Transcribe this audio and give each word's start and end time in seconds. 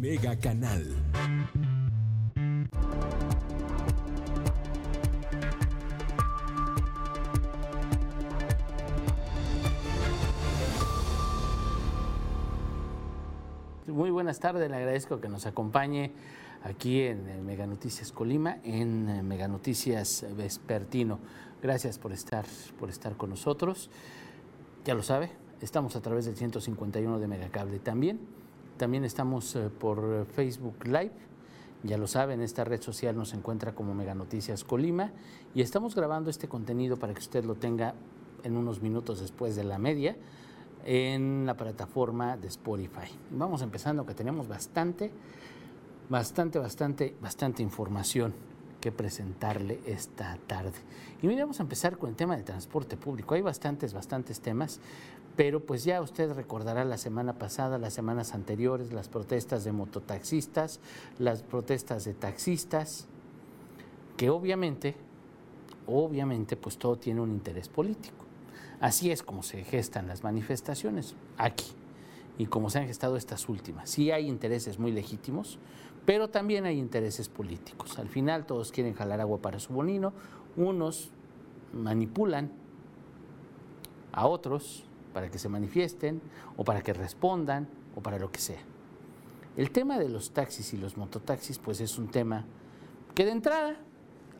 Mega 0.00 0.36
Canal. 0.38 0.94
Muy 13.88 14.10
buenas 14.10 14.38
tardes, 14.38 14.70
le 14.70 14.76
agradezco 14.76 15.20
que 15.20 15.28
nos 15.28 15.46
acompañe 15.46 16.12
aquí 16.62 17.00
en 17.02 17.28
eh, 17.28 17.40
Mega 17.42 17.66
Noticias 17.66 18.12
Colima, 18.12 18.58
en 18.62 19.08
eh, 19.08 19.22
Mega 19.24 19.48
Noticias 19.48 20.24
Vespertino. 20.36 21.18
Gracias 21.60 21.98
por 21.98 22.12
estar, 22.12 22.44
por 22.78 22.88
estar 22.88 23.16
con 23.16 23.30
nosotros. 23.30 23.90
Ya 24.84 24.94
lo 24.94 25.02
sabe, 25.02 25.32
estamos 25.60 25.96
a 25.96 26.00
través 26.02 26.26
del 26.26 26.36
151 26.36 27.18
de 27.18 27.26
Megacable 27.26 27.80
también. 27.80 28.20
También 28.78 29.04
estamos 29.04 29.56
eh, 29.56 29.70
por 29.76 30.24
Facebook 30.26 30.86
Live. 30.86 31.10
Ya 31.82 31.98
lo 31.98 32.06
saben, 32.06 32.40
esta 32.40 32.62
red 32.62 32.80
social 32.80 33.16
nos 33.16 33.34
encuentra 33.34 33.74
como 33.74 33.92
Mega 33.92 34.14
Noticias 34.14 34.62
Colima 34.62 35.10
y 35.52 35.62
estamos 35.62 35.96
grabando 35.96 36.30
este 36.30 36.48
contenido 36.48 36.96
para 36.96 37.12
que 37.12 37.18
usted 37.18 37.44
lo 37.44 37.56
tenga 37.56 37.94
en 38.44 38.56
unos 38.56 38.80
minutos 38.80 39.20
después 39.20 39.56
de 39.56 39.64
la 39.64 39.78
media 39.78 40.16
en 40.84 41.44
la 41.44 41.56
plataforma 41.56 42.36
de 42.36 42.46
Spotify. 42.48 43.10
Vamos 43.32 43.62
empezando 43.62 44.06
que 44.06 44.14
tenemos 44.14 44.46
bastante, 44.46 45.10
bastante, 46.08 46.60
bastante, 46.60 47.16
bastante 47.20 47.62
información 47.64 48.32
presentarle 48.92 49.80
esta 49.86 50.38
tarde. 50.46 50.78
Y 51.22 51.26
mira, 51.26 51.42
vamos 51.42 51.60
a 51.60 51.62
empezar 51.62 51.98
con 51.98 52.10
el 52.10 52.16
tema 52.16 52.36
de 52.36 52.42
transporte 52.42 52.96
público. 52.96 53.34
Hay 53.34 53.42
bastantes, 53.42 53.92
bastantes 53.92 54.40
temas, 54.40 54.80
pero 55.36 55.64
pues 55.64 55.84
ya 55.84 56.00
usted 56.02 56.32
recordará 56.32 56.84
la 56.84 56.98
semana 56.98 57.38
pasada, 57.38 57.78
las 57.78 57.94
semanas 57.94 58.34
anteriores, 58.34 58.92
las 58.92 59.08
protestas 59.08 59.64
de 59.64 59.72
mototaxistas, 59.72 60.80
las 61.18 61.42
protestas 61.42 62.04
de 62.04 62.14
taxistas, 62.14 63.06
que 64.16 64.30
obviamente, 64.30 64.96
obviamente, 65.86 66.56
pues 66.56 66.76
todo 66.76 66.96
tiene 66.96 67.20
un 67.20 67.30
interés 67.30 67.68
político. 67.68 68.24
Así 68.80 69.10
es 69.10 69.22
como 69.22 69.42
se 69.42 69.64
gestan 69.64 70.06
las 70.06 70.22
manifestaciones 70.22 71.14
aquí 71.36 71.72
y 72.36 72.46
como 72.46 72.70
se 72.70 72.78
han 72.78 72.86
gestado 72.86 73.16
estas 73.16 73.48
últimas. 73.48 73.90
Sí 73.90 74.10
hay 74.10 74.28
intereses 74.28 74.78
muy 74.78 74.92
legítimos, 74.92 75.58
pero 76.04 76.28
también 76.28 76.64
hay 76.64 76.78
intereses 76.78 77.28
políticos. 77.28 77.98
Al 77.98 78.08
final 78.08 78.46
todos 78.46 78.72
quieren 78.72 78.94
jalar 78.94 79.20
agua 79.20 79.38
para 79.38 79.58
su 79.58 79.72
bonino, 79.72 80.12
unos 80.56 81.10
manipulan 81.72 82.50
a 84.12 84.26
otros 84.26 84.84
para 85.12 85.30
que 85.30 85.38
se 85.38 85.48
manifiesten 85.48 86.20
o 86.56 86.64
para 86.64 86.82
que 86.82 86.92
respondan 86.92 87.68
o 87.94 88.00
para 88.00 88.18
lo 88.18 88.30
que 88.30 88.40
sea. 88.40 88.60
El 89.56 89.70
tema 89.70 89.98
de 89.98 90.08
los 90.08 90.30
taxis 90.30 90.72
y 90.72 90.76
los 90.76 90.96
mototaxis 90.96 91.58
pues 91.58 91.80
es 91.80 91.98
un 91.98 92.08
tema 92.08 92.44
que 93.14 93.24
de 93.24 93.32
entrada 93.32 93.76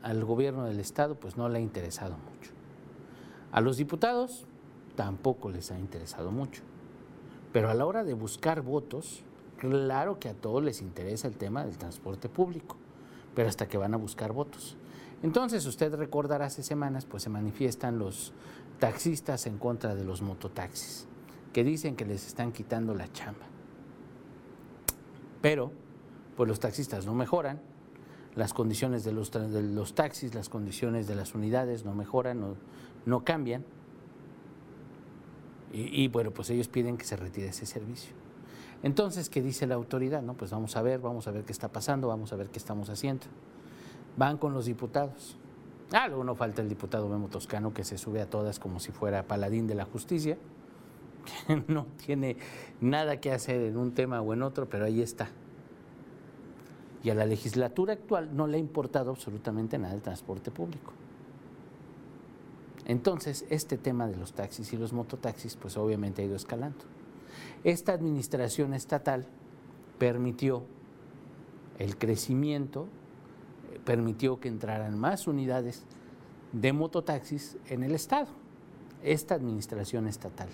al 0.02 0.24
gobierno 0.24 0.64
del 0.64 0.80
estado 0.80 1.16
pues 1.16 1.36
no 1.36 1.48
le 1.48 1.58
ha 1.58 1.62
interesado 1.62 2.16
mucho. 2.16 2.52
A 3.50 3.60
los 3.60 3.76
diputados 3.76 4.46
tampoco 4.94 5.50
les 5.50 5.70
ha 5.70 5.78
interesado 5.78 6.30
mucho. 6.30 6.62
Pero 7.52 7.70
a 7.70 7.74
la 7.74 7.86
hora 7.86 8.04
de 8.04 8.14
buscar 8.14 8.62
votos, 8.62 9.24
claro 9.58 10.18
que 10.18 10.28
a 10.28 10.34
todos 10.34 10.62
les 10.62 10.80
interesa 10.80 11.28
el 11.28 11.36
tema 11.36 11.64
del 11.64 11.76
transporte 11.76 12.28
público, 12.28 12.76
pero 13.34 13.48
hasta 13.48 13.68
que 13.68 13.76
van 13.76 13.94
a 13.94 13.98
buscar 13.98 14.32
votos. 14.32 14.76
Entonces, 15.22 15.66
usted 15.66 15.94
recordará 15.94 16.46
hace 16.46 16.62
semanas, 16.62 17.04
pues 17.04 17.24
se 17.24 17.28
manifiestan 17.28 17.98
los 17.98 18.32
taxistas 18.78 19.46
en 19.46 19.58
contra 19.58 19.94
de 19.94 20.04
los 20.04 20.22
mototaxis, 20.22 21.06
que 21.52 21.64
dicen 21.64 21.96
que 21.96 22.04
les 22.04 22.26
están 22.26 22.52
quitando 22.52 22.94
la 22.94 23.12
chamba. 23.12 23.46
Pero, 25.42 25.72
pues 26.36 26.48
los 26.48 26.60
taxistas 26.60 27.04
no 27.04 27.14
mejoran, 27.14 27.60
las 28.36 28.54
condiciones 28.54 29.02
de 29.02 29.12
los, 29.12 29.30
taxis, 29.94 30.34
las 30.34 30.48
condiciones 30.48 31.08
de 31.08 31.16
las 31.16 31.34
unidades 31.34 31.84
no 31.84 31.94
mejoran, 31.94 32.40
no, 32.40 32.54
no 33.04 33.24
cambian. 33.24 33.64
Y, 35.72 36.04
y, 36.04 36.08
bueno, 36.08 36.30
pues 36.30 36.48
ellos 36.50 36.68
piden 36.68 36.96
que 36.96 37.04
se 37.04 37.16
retire 37.16 37.48
ese 37.48 37.66
servicio. 37.66 38.14
Entonces, 38.82 39.28
¿qué 39.28 39.42
dice 39.42 39.66
la 39.66 39.74
autoridad? 39.74 40.22
No, 40.22 40.34
pues 40.34 40.50
vamos 40.50 40.76
a 40.76 40.82
ver, 40.82 41.00
vamos 41.00 41.26
a 41.26 41.32
ver 41.32 41.44
qué 41.44 41.52
está 41.52 41.68
pasando, 41.68 42.08
vamos 42.08 42.32
a 42.32 42.36
ver 42.36 42.48
qué 42.48 42.58
estamos 42.58 42.88
haciendo. 42.90 43.26
Van 44.16 44.38
con 44.38 44.52
los 44.54 44.66
diputados. 44.66 45.36
Ah, 45.92 46.06
luego 46.06 46.22
no 46.22 46.34
falta 46.34 46.62
el 46.62 46.68
diputado 46.68 47.08
Memo 47.08 47.28
Toscano 47.28 47.72
que 47.72 47.82
se 47.82 47.96
sube 47.98 48.20
a 48.20 48.28
todas 48.28 48.58
como 48.58 48.78
si 48.78 48.92
fuera 48.92 49.22
paladín 49.22 49.66
de 49.66 49.74
la 49.74 49.86
justicia, 49.86 50.36
no 51.68 51.86
tiene 52.04 52.36
nada 52.80 53.20
que 53.20 53.32
hacer 53.32 53.62
en 53.62 53.76
un 53.76 53.92
tema 53.92 54.20
o 54.20 54.32
en 54.32 54.42
otro, 54.42 54.68
pero 54.68 54.84
ahí 54.84 55.00
está. 55.00 55.28
Y 57.02 57.10
a 57.10 57.14
la 57.14 57.26
legislatura 57.26 57.94
actual 57.94 58.36
no 58.36 58.46
le 58.46 58.58
ha 58.58 58.60
importado 58.60 59.10
absolutamente 59.10 59.78
nada 59.78 59.94
el 59.94 60.02
transporte 60.02 60.50
público. 60.50 60.92
Entonces, 62.84 63.44
este 63.50 63.78
tema 63.78 64.06
de 64.08 64.16
los 64.16 64.32
taxis 64.32 64.72
y 64.72 64.76
los 64.76 64.92
mototaxis, 64.92 65.56
pues 65.56 65.76
obviamente 65.76 66.22
ha 66.22 66.24
ido 66.24 66.36
escalando. 66.36 66.84
Esta 67.64 67.92
administración 67.92 68.74
estatal 68.74 69.26
permitió 69.98 70.64
el 71.78 71.96
crecimiento, 71.96 72.86
permitió 73.84 74.40
que 74.40 74.48
entraran 74.48 74.98
más 74.98 75.26
unidades 75.26 75.84
de 76.52 76.72
mototaxis 76.72 77.56
en 77.68 77.82
el 77.82 77.94
Estado. 77.94 78.28
Esta 79.02 79.34
administración 79.34 80.06
estatal. 80.06 80.48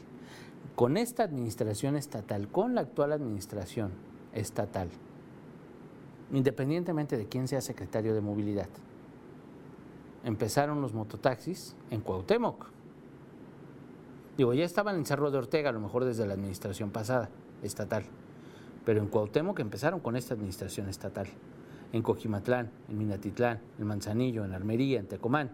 Con 0.77 0.97
esta 0.97 1.23
administración 1.23 1.97
estatal, 1.97 2.49
con 2.49 2.75
la 2.75 2.83
actual 2.83 3.13
administración 3.13 3.93
estatal, 4.33 4.89
independientemente 6.33 7.17
de 7.17 7.27
quién 7.27 7.49
sea 7.49 7.61
secretario 7.61 8.15
de 8.15 8.21
movilidad, 8.21 8.69
empezaron 10.25 10.81
los 10.81 10.95
mototaxis 10.95 11.77
en 11.91 12.01
Cuauhtémoc. 12.01 12.74
Digo, 14.37 14.53
ya 14.53 14.65
estaban 14.65 14.97
en 14.97 15.07
Cerro 15.07 15.31
de 15.31 15.39
Ortega, 15.39 15.71
a 15.71 15.73
lo 15.73 15.81
mejor 15.81 16.05
desde 16.05 16.27
la 16.27 16.35
administración 16.35 16.91
pasada, 16.91 17.31
estatal. 17.63 18.05
Pero 18.85 19.01
en 19.01 19.07
Cuauhtémoc 19.07 19.61
empezaron 19.61 20.01
con 20.01 20.17
esta 20.17 20.35
administración 20.35 20.89
estatal. 20.89 21.29
En 21.93 22.03
Cojimatlán, 22.03 22.71
en 22.89 22.99
Minatitlán, 22.99 23.61
en 23.79 23.87
Manzanillo, 23.87 24.45
en 24.45 24.53
Armería, 24.53 24.99
en 24.99 25.07
Tecomán. 25.07 25.51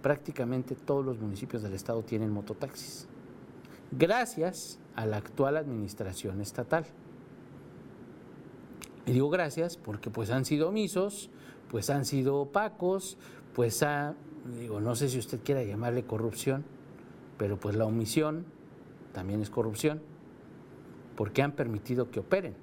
Prácticamente 0.00 0.76
todos 0.76 1.04
los 1.04 1.18
municipios 1.18 1.62
del 1.62 1.74
estado 1.74 2.02
tienen 2.02 2.30
mototaxis. 2.30 3.08
Gracias 3.90 4.78
a 4.94 5.04
la 5.04 5.16
actual 5.16 5.56
administración 5.56 6.40
estatal. 6.40 6.86
Y 9.04 9.12
digo 9.12 9.28
gracias 9.28 9.76
porque 9.76 10.10
pues 10.10 10.30
han 10.30 10.44
sido 10.44 10.68
omisos, 10.68 11.30
pues 11.68 11.90
han 11.90 12.04
sido 12.04 12.36
opacos, 12.36 13.18
pues 13.54 13.82
ha, 13.82 14.14
digo, 14.60 14.80
no 14.80 14.94
sé 14.94 15.08
si 15.08 15.18
usted 15.18 15.40
quiera 15.42 15.64
llamarle 15.64 16.04
corrupción, 16.04 16.64
pero 17.42 17.56
pues 17.56 17.74
la 17.74 17.86
omisión 17.86 18.44
también 19.12 19.42
es 19.42 19.50
corrupción, 19.50 20.00
porque 21.16 21.42
han 21.42 21.50
permitido 21.50 22.08
que 22.08 22.20
operen. 22.20 22.54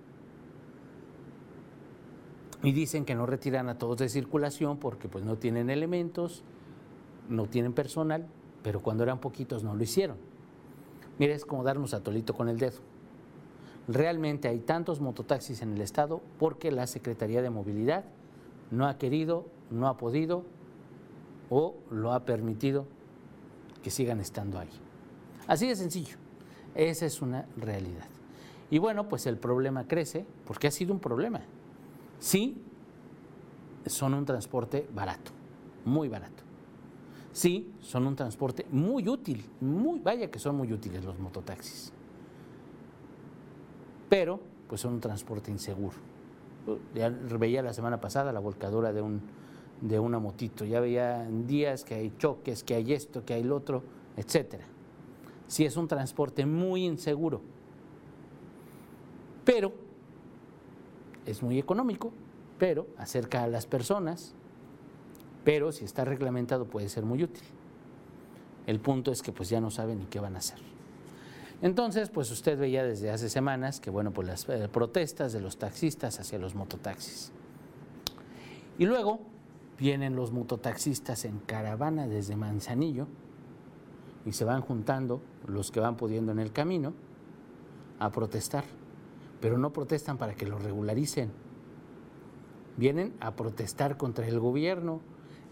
Y 2.63 2.71
dicen 2.71 3.03
que 3.03 3.13
no 3.13 3.25
retiran 3.25 3.67
a 3.67 3.77
todos 3.77 3.97
de 3.97 4.07
circulación 4.07 4.77
porque 4.77 5.09
pues 5.09 5.25
no 5.25 5.35
tienen 5.35 5.69
elementos, 5.69 6.45
no 7.27 7.47
tienen 7.47 7.73
personal, 7.73 8.27
pero 8.63 8.81
cuando 8.81 9.03
eran 9.03 9.19
poquitos 9.19 9.65
no 9.65 9.75
lo 9.75 9.83
hicieron. 9.83 10.15
Mira, 11.17 11.33
es 11.33 11.43
como 11.43 11.65
darnos 11.65 11.93
a 11.93 12.01
con 12.01 12.47
el 12.47 12.57
dedo. 12.57 12.79
Realmente 13.89 14.47
hay 14.47 14.59
tantos 14.59 15.01
mototaxis 15.01 15.61
en 15.61 15.73
el 15.73 15.81
estado 15.81 16.21
porque 16.39 16.71
la 16.71 16.87
Secretaría 16.87 17.41
de 17.41 17.49
Movilidad 17.49 18.05
no 18.71 18.87
ha 18.87 18.97
querido, 18.97 19.45
no 19.71 19.89
ha 19.89 19.97
podido 19.97 20.45
o 21.49 21.75
lo 21.91 22.13
ha 22.13 22.23
permitido 22.23 22.85
que 23.83 23.91
sigan 23.91 24.19
estando 24.19 24.59
ahí. 24.59 24.69
Así 25.47 25.67
de 25.67 25.75
sencillo. 25.75 26.17
Esa 26.75 27.05
es 27.05 27.21
una 27.21 27.47
realidad. 27.57 28.05
Y 28.69 28.77
bueno, 28.77 29.09
pues 29.09 29.25
el 29.25 29.37
problema 29.37 29.87
crece 29.87 30.25
porque 30.45 30.67
ha 30.67 30.71
sido 30.71 30.93
un 30.93 30.99
problema. 30.99 31.41
Sí, 32.19 32.61
son 33.85 34.13
un 34.13 34.25
transporte 34.25 34.87
barato, 34.93 35.31
muy 35.85 36.07
barato. 36.07 36.43
Sí, 37.31 37.73
son 37.79 38.05
un 38.05 38.15
transporte 38.15 38.65
muy 38.71 39.07
útil, 39.07 39.45
muy, 39.61 39.99
vaya 39.99 40.29
que 40.29 40.39
son 40.39 40.55
muy 40.55 40.71
útiles 40.73 41.03
los 41.03 41.17
mototaxis. 41.19 41.91
Pero, 44.09 44.39
pues 44.67 44.81
son 44.81 44.93
un 44.95 44.99
transporte 44.99 45.51
inseguro. 45.51 45.95
Ya 46.93 47.09
veía 47.09 47.61
la 47.61 47.73
semana 47.73 48.01
pasada 48.01 48.33
la 48.33 48.39
volcadura 48.39 48.91
de 48.91 49.01
un 49.01 49.21
de 49.81 49.99
una 49.99 50.19
motito. 50.19 50.65
Ya 50.65 50.79
veía 50.79 51.27
días 51.45 51.83
que 51.83 51.95
hay 51.95 52.13
choques, 52.17 52.63
que 52.63 52.75
hay 52.75 52.93
esto, 52.93 53.25
que 53.25 53.33
hay 53.33 53.43
lo 53.43 53.55
otro, 53.55 53.83
etcétera. 54.17 54.65
Sí 55.47 55.65
es 55.65 55.77
un 55.77 55.87
transporte 55.87 56.45
muy 56.45 56.85
inseguro, 56.85 57.41
pero 59.45 59.73
es 61.25 61.41
muy 61.41 61.57
económico, 61.57 62.11
pero 62.57 62.87
acerca 62.97 63.43
a 63.43 63.47
las 63.47 63.65
personas, 63.65 64.33
pero 65.43 65.71
si 65.71 65.85
está 65.85 66.05
reglamentado 66.05 66.65
puede 66.65 66.89
ser 66.89 67.03
muy 67.03 67.23
útil. 67.23 67.43
El 68.67 68.79
punto 68.79 69.11
es 69.11 69.23
que 69.23 69.31
pues 69.31 69.49
ya 69.49 69.59
no 69.59 69.71
saben 69.71 69.99
ni 69.99 70.05
qué 70.05 70.19
van 70.19 70.35
a 70.35 70.39
hacer. 70.39 70.59
Entonces, 71.61 72.09
pues 72.09 72.31
usted 72.31 72.57
veía 72.57 72.83
desde 72.83 73.11
hace 73.11 73.29
semanas 73.29 73.79
que, 73.81 73.89
bueno, 73.89 74.11
pues 74.11 74.27
las 74.27 74.47
eh, 74.47 74.69
protestas 74.71 75.33
de 75.33 75.41
los 75.41 75.57
taxistas 75.57 76.19
hacia 76.19 76.39
los 76.39 76.55
mototaxis. 76.55 77.31
Y 78.77 78.85
luego 78.85 79.19
vienen 79.79 80.15
los 80.15 80.31
mototaxistas 80.31 81.23
en 81.25 81.39
caravana 81.39 82.07
desde 82.07 82.35
Manzanillo 82.35 83.07
y 84.25 84.33
se 84.33 84.43
van 84.43 84.61
juntando 84.61 85.21
los 85.47 85.71
que 85.71 85.79
van 85.79 85.95
pudiendo 85.95 86.31
en 86.33 86.39
el 86.39 86.51
camino 86.51 86.93
a 87.97 88.11
protestar, 88.11 88.65
pero 89.39 89.57
no 89.57 89.71
protestan 89.71 90.17
para 90.17 90.35
que 90.35 90.45
lo 90.45 90.59
regularicen. 90.59 91.31
Vienen 92.77 93.13
a 93.19 93.35
protestar 93.35 93.97
contra 93.97 94.27
el 94.27 94.39
gobierno, 94.39 95.01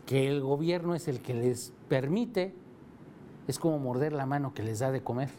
que 0.06 0.28
el 0.28 0.42
gobierno 0.42 0.94
es 0.94 1.08
el 1.08 1.22
que 1.22 1.34
les 1.34 1.74
permite, 1.88 2.54
es 3.48 3.60
como 3.60 3.80
morder 3.80 4.14
la 4.14 4.26
mano 4.26 4.54
que 4.54 4.64
les 4.64 4.80
da 4.80 4.92
de 4.92 5.02
comer. 5.02 5.30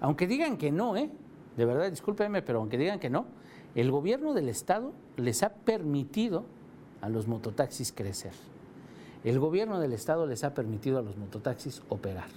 Aunque 0.00 0.26
digan 0.26 0.58
que 0.58 0.70
no, 0.70 0.96
¿eh? 0.96 1.10
De 1.56 1.64
verdad, 1.64 1.90
discúlpenme, 1.90 2.42
pero 2.42 2.60
aunque 2.60 2.78
digan 2.78 3.00
que 3.00 3.10
no, 3.10 3.26
el 3.74 3.90
gobierno 3.90 4.32
del 4.32 4.48
Estado 4.48 4.92
les 5.16 5.42
ha 5.42 5.54
permitido 5.54 6.44
a 7.00 7.08
los 7.08 7.26
mototaxis 7.26 7.92
crecer. 7.92 8.32
El 9.24 9.38
gobierno 9.38 9.80
del 9.80 9.92
Estado 9.92 10.26
les 10.26 10.44
ha 10.44 10.54
permitido 10.54 10.98
a 10.98 11.02
los 11.02 11.16
mototaxis 11.16 11.82
operar. 11.88 12.28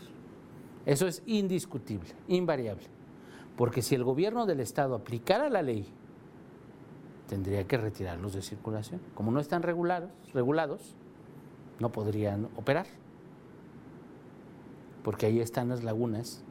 Eso 0.86 1.08
es 1.08 1.22
indiscutible, 1.26 2.10
invariable. 2.28 2.86
Porque 3.56 3.82
si 3.82 3.96
el 3.96 4.04
gobierno 4.04 4.46
del 4.46 4.60
Estado 4.60 4.96
aplicara 4.96 5.50
la 5.50 5.62
ley, 5.62 5.86
tendría 7.28 7.68
que 7.68 7.78
retirarlos 7.78 8.34
de 8.34 8.42
circulación. 8.42 9.00
Como 9.14 9.32
no 9.32 9.40
están 9.40 9.62
regulados, 9.62 10.96
no 11.80 11.92
podrían 11.92 12.50
operar. 12.56 12.88
Porque 15.04 15.28
ahí 15.28 15.40
están 15.40 15.70
las 15.70 15.84
lagunas 15.84 16.44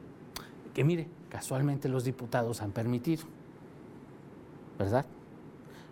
que, 0.73 0.83
mire, 0.83 1.07
casualmente 1.29 1.89
los 1.89 2.03
diputados 2.03 2.61
han 2.61 2.71
permitido. 2.71 3.23
¿Verdad? 4.79 5.05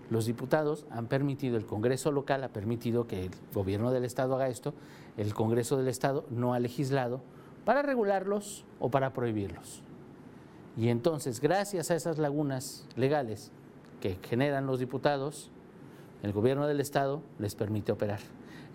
Los 0.10 0.26
diputados 0.26 0.86
han 0.90 1.08
permitido, 1.08 1.58
el 1.58 1.66
Congreso 1.66 2.12
local 2.12 2.44
ha 2.44 2.50
permitido 2.50 3.08
que 3.08 3.26
el 3.26 3.32
gobierno 3.54 3.92
del 3.92 4.06
Estado 4.06 4.36
haga 4.36 4.48
esto, 4.48 4.74
el 5.18 5.34
Congreso 5.34 5.78
del 5.78 5.88
Estado 5.88 6.26
no 6.30 6.54
ha 6.54 6.60
legislado 6.60 7.22
para 7.66 7.82
regularlos 7.82 8.66
o 8.80 8.90
para 8.90 9.14
prohibirlos. 9.14 9.84
Y 10.78 10.90
entonces, 10.90 11.42
gracias 11.42 11.92
a 11.92 11.96
esas 11.96 12.18
lagunas 12.18 12.88
legales 12.96 13.52
que 14.02 14.18
generan 14.24 14.66
los 14.66 14.80
diputados, 14.80 15.52
el 16.24 16.34
gobierno 16.34 16.68
del 16.68 16.80
Estado 16.80 17.22
les 17.38 17.56
permite 17.56 17.92
operar. 17.92 18.20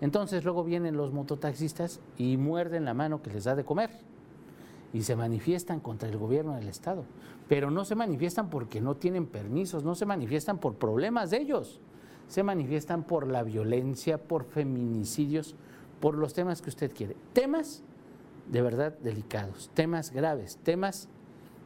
Entonces 0.01 0.43
luego 0.43 0.63
vienen 0.63 0.97
los 0.97 1.11
mototaxistas 1.11 1.99
y 2.17 2.37
muerden 2.37 2.85
la 2.85 2.93
mano 2.93 3.21
que 3.21 3.31
les 3.31 3.45
da 3.45 3.55
de 3.55 3.65
comer 3.65 3.89
y 4.95 5.03
se 5.03 5.17
manifiestan 5.17 5.81
contra 5.81 6.07
el 6.07 6.17
gobierno 6.17 6.55
del 6.55 6.69
Estado. 6.69 7.03
Pero 7.49 7.69
no 7.69 7.83
se 7.83 7.95
manifiestan 7.95 8.49
porque 8.49 8.79
no 8.79 8.95
tienen 8.95 9.25
permisos, 9.25 9.83
no 9.83 9.93
se 9.93 10.05
manifiestan 10.05 10.57
por 10.57 10.75
problemas 10.75 11.31
de 11.31 11.41
ellos, 11.41 11.81
se 12.29 12.43
manifiestan 12.43 13.03
por 13.03 13.27
la 13.27 13.43
violencia, 13.43 14.17
por 14.17 14.45
feminicidios, 14.45 15.53
por 15.99 16.15
los 16.15 16.33
temas 16.33 16.61
que 16.61 16.69
usted 16.69 16.93
quiere. 16.93 17.17
Temas 17.33 17.83
de 18.49 18.61
verdad 18.61 18.97
delicados, 18.99 19.69
temas 19.73 20.11
graves, 20.11 20.59
temas 20.63 21.09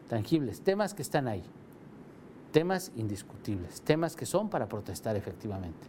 tangibles, 0.08 0.62
temas 0.62 0.96
que 0.96 1.04
están 1.04 1.28
ahí, 1.28 1.44
temas 2.52 2.92
indiscutibles, 2.96 3.81
temas 3.81 4.16
que 4.16 4.26
son 4.26 4.50
para 4.50 4.68
protestar 4.68 5.16
efectivamente. 5.16 5.88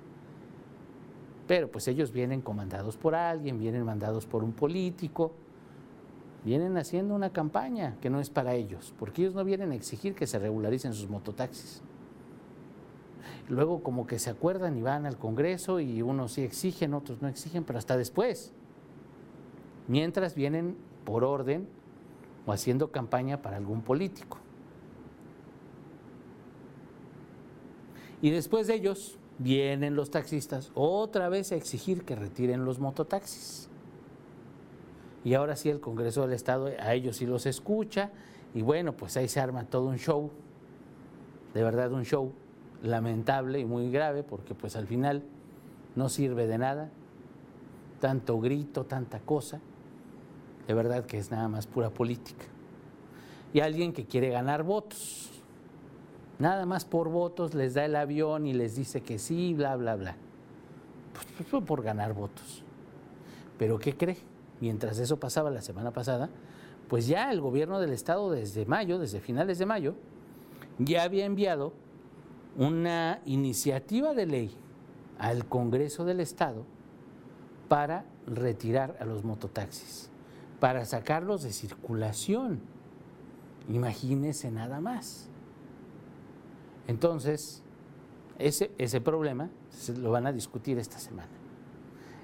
Pero 1.47 1.71
pues 1.71 1.89
ellos 1.89 2.13
vienen 2.13 2.43
comandados 2.43 2.99
por 2.99 3.15
alguien, 3.15 3.59
vienen 3.59 3.87
mandados 3.87 4.27
por 4.27 4.45
un 4.45 4.53
político, 4.53 5.33
vienen 6.45 6.77
haciendo 6.77 7.15
una 7.15 7.31
campaña 7.31 7.97
que 8.01 8.11
no 8.11 8.21
es 8.21 8.31
para 8.31 8.55
ellos, 8.55 8.95
porque 8.99 9.23
ellos 9.23 9.35
no 9.35 9.45
vienen 9.45 9.73
a 9.73 9.75
exigir 9.75 10.15
que 10.15 10.27
se 10.27 10.39
regularicen 10.39 10.95
sus 10.95 11.09
mototaxis. 11.09 11.83
Luego 13.49 13.83
como 13.83 14.07
que 14.07 14.19
se 14.19 14.31
acuerdan 14.31 14.79
y 14.79 14.83
van 14.83 15.07
al 15.07 15.19
Congreso 15.19 15.81
y 15.81 16.03
unos 16.03 16.33
sí 16.33 16.43
exigen, 16.43 16.95
otros 16.95 17.21
no 17.21 17.29
exigen, 17.29 17.65
pero 17.65 17.79
hasta 17.79 17.97
después. 17.97 18.53
Mientras 19.89 20.35
vienen 20.35 20.77
por 21.05 21.25
orden 21.25 21.69
o 22.47 22.53
haciendo 22.53 22.93
campaña 22.93 23.43
para 23.43 23.57
algún 23.57 23.83
político. 23.83 24.39
Y 28.23 28.31
después 28.31 28.67
de 28.67 28.75
ellos 28.75 29.19
vienen 29.39 29.97
los 29.97 30.11
taxistas 30.11 30.71
otra 30.75 31.29
vez 31.29 31.53
a 31.53 31.57
exigir 31.57 32.05
que 32.05 32.15
retiren 32.15 32.65
los 32.65 32.79
mototaxis 32.79 33.70
y 35.25 35.35
ahora 35.35 35.57
sí 35.57 35.69
el 35.69 35.81
Congreso 35.81 36.23
del 36.23 36.33
Estado 36.33 36.71
a 36.79 36.95
ellos 36.95 37.17
sí 37.17 37.27
los 37.27 37.47
escucha 37.47 38.11
y 38.55 38.63
bueno, 38.63 38.93
pues 38.93 39.17
ahí 39.17 39.29
se 39.29 39.41
arma 39.41 39.65
todo 39.65 39.87
un 39.87 39.99
show, 39.99 40.31
de 41.55 41.63
verdad 41.63 41.93
un 41.93 42.05
show 42.05 42.33
lamentable 42.83 43.59
y 43.59 43.65
muy 43.65 43.91
grave 43.91 44.23
porque 44.23 44.55
pues 44.55 44.77
al 44.77 44.87
final 44.87 45.23
no 45.95 46.09
sirve 46.09 46.47
de 46.47 46.59
nada, 46.59 46.91
tanto 48.01 48.41
grito, 48.41 48.85
tanta 48.85 49.21
cosa, 49.21 49.61
de 50.67 50.75
verdad 50.75 51.05
que 51.05 51.19
es 51.19 51.31
nada 51.31 51.49
más 51.49 51.67
pura 51.67 51.91
política. 51.91 52.47
Y 53.53 53.61
alguien 53.61 53.93
que 53.93 54.07
quiere 54.07 54.31
ganar 54.31 54.63
votos, 54.63 55.31
nada 56.39 56.65
más 56.67 56.85
por 56.85 57.09
votos 57.09 57.55
les 57.55 57.75
da 57.75 57.85
el 57.85 57.97
avión 57.97 58.47
y 58.47 58.53
les 58.53 58.77
dice 58.77 59.03
que 59.03 59.19
sí, 59.19 59.55
bla, 59.55 59.77
bla, 59.77 59.97
bla. 59.97 60.17
Pues, 61.13 61.49
pues 61.51 61.65
por 61.65 61.83
ganar 61.83 62.15
votos. 62.15 62.63
Pero 63.59 63.79
¿qué 63.79 63.97
cree? 63.97 64.30
Mientras 64.61 64.99
eso 64.99 65.19
pasaba 65.19 65.51
la 65.51 65.63
semana 65.63 65.93
pasada, 65.93 66.31
pues 66.89 67.07
ya 67.07 67.31
el 67.31 67.41
gobierno 67.41 67.81
del 67.81 67.93
estado 67.93 68.31
desde 68.31 68.67
mayo, 68.67 68.99
desde 68.99 69.21
finales 69.21 69.59
de 69.59 69.67
mayo, 69.67 69.95
ya 70.79 71.03
había 71.03 71.25
enviado 71.25 71.73
una 72.57 73.21
iniciativa 73.27 74.13
de 74.15 74.27
ley 74.27 74.57
al 75.19 75.47
Congreso 75.47 76.05
del 76.05 76.21
Estado 76.21 76.65
para 77.69 78.05
retirar 78.27 78.97
a 79.01 79.05
los 79.05 79.23
mototaxis, 79.23 80.11
para 80.59 80.85
sacarlos 80.85 81.43
de 81.43 81.53
circulación. 81.53 82.61
Imagínese 83.69 84.51
nada 84.51 84.81
más. 84.81 85.29
Entonces, 86.89 87.63
ese, 88.39 88.73
ese 88.79 89.01
problema 89.01 89.49
lo 89.97 90.11
van 90.11 90.27
a 90.27 90.33
discutir 90.33 90.79
esta 90.79 90.99
semana. 90.99 91.40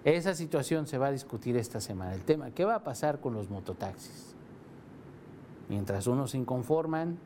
Esa 0.06 0.36
situación 0.36 0.86
se 0.86 0.98
va 0.98 1.08
a 1.08 1.10
discutir 1.10 1.56
esta 1.56 1.80
semana. 1.80 2.14
El 2.14 2.22
tema, 2.22 2.52
¿qué 2.52 2.64
va 2.64 2.76
a 2.76 2.84
pasar 2.84 3.20
con 3.20 3.34
los 3.34 3.50
mototaxis? 3.50 4.36
Mientras 5.68 6.06
unos 6.06 6.30
se 6.30 6.38
inconforman, 6.38 7.18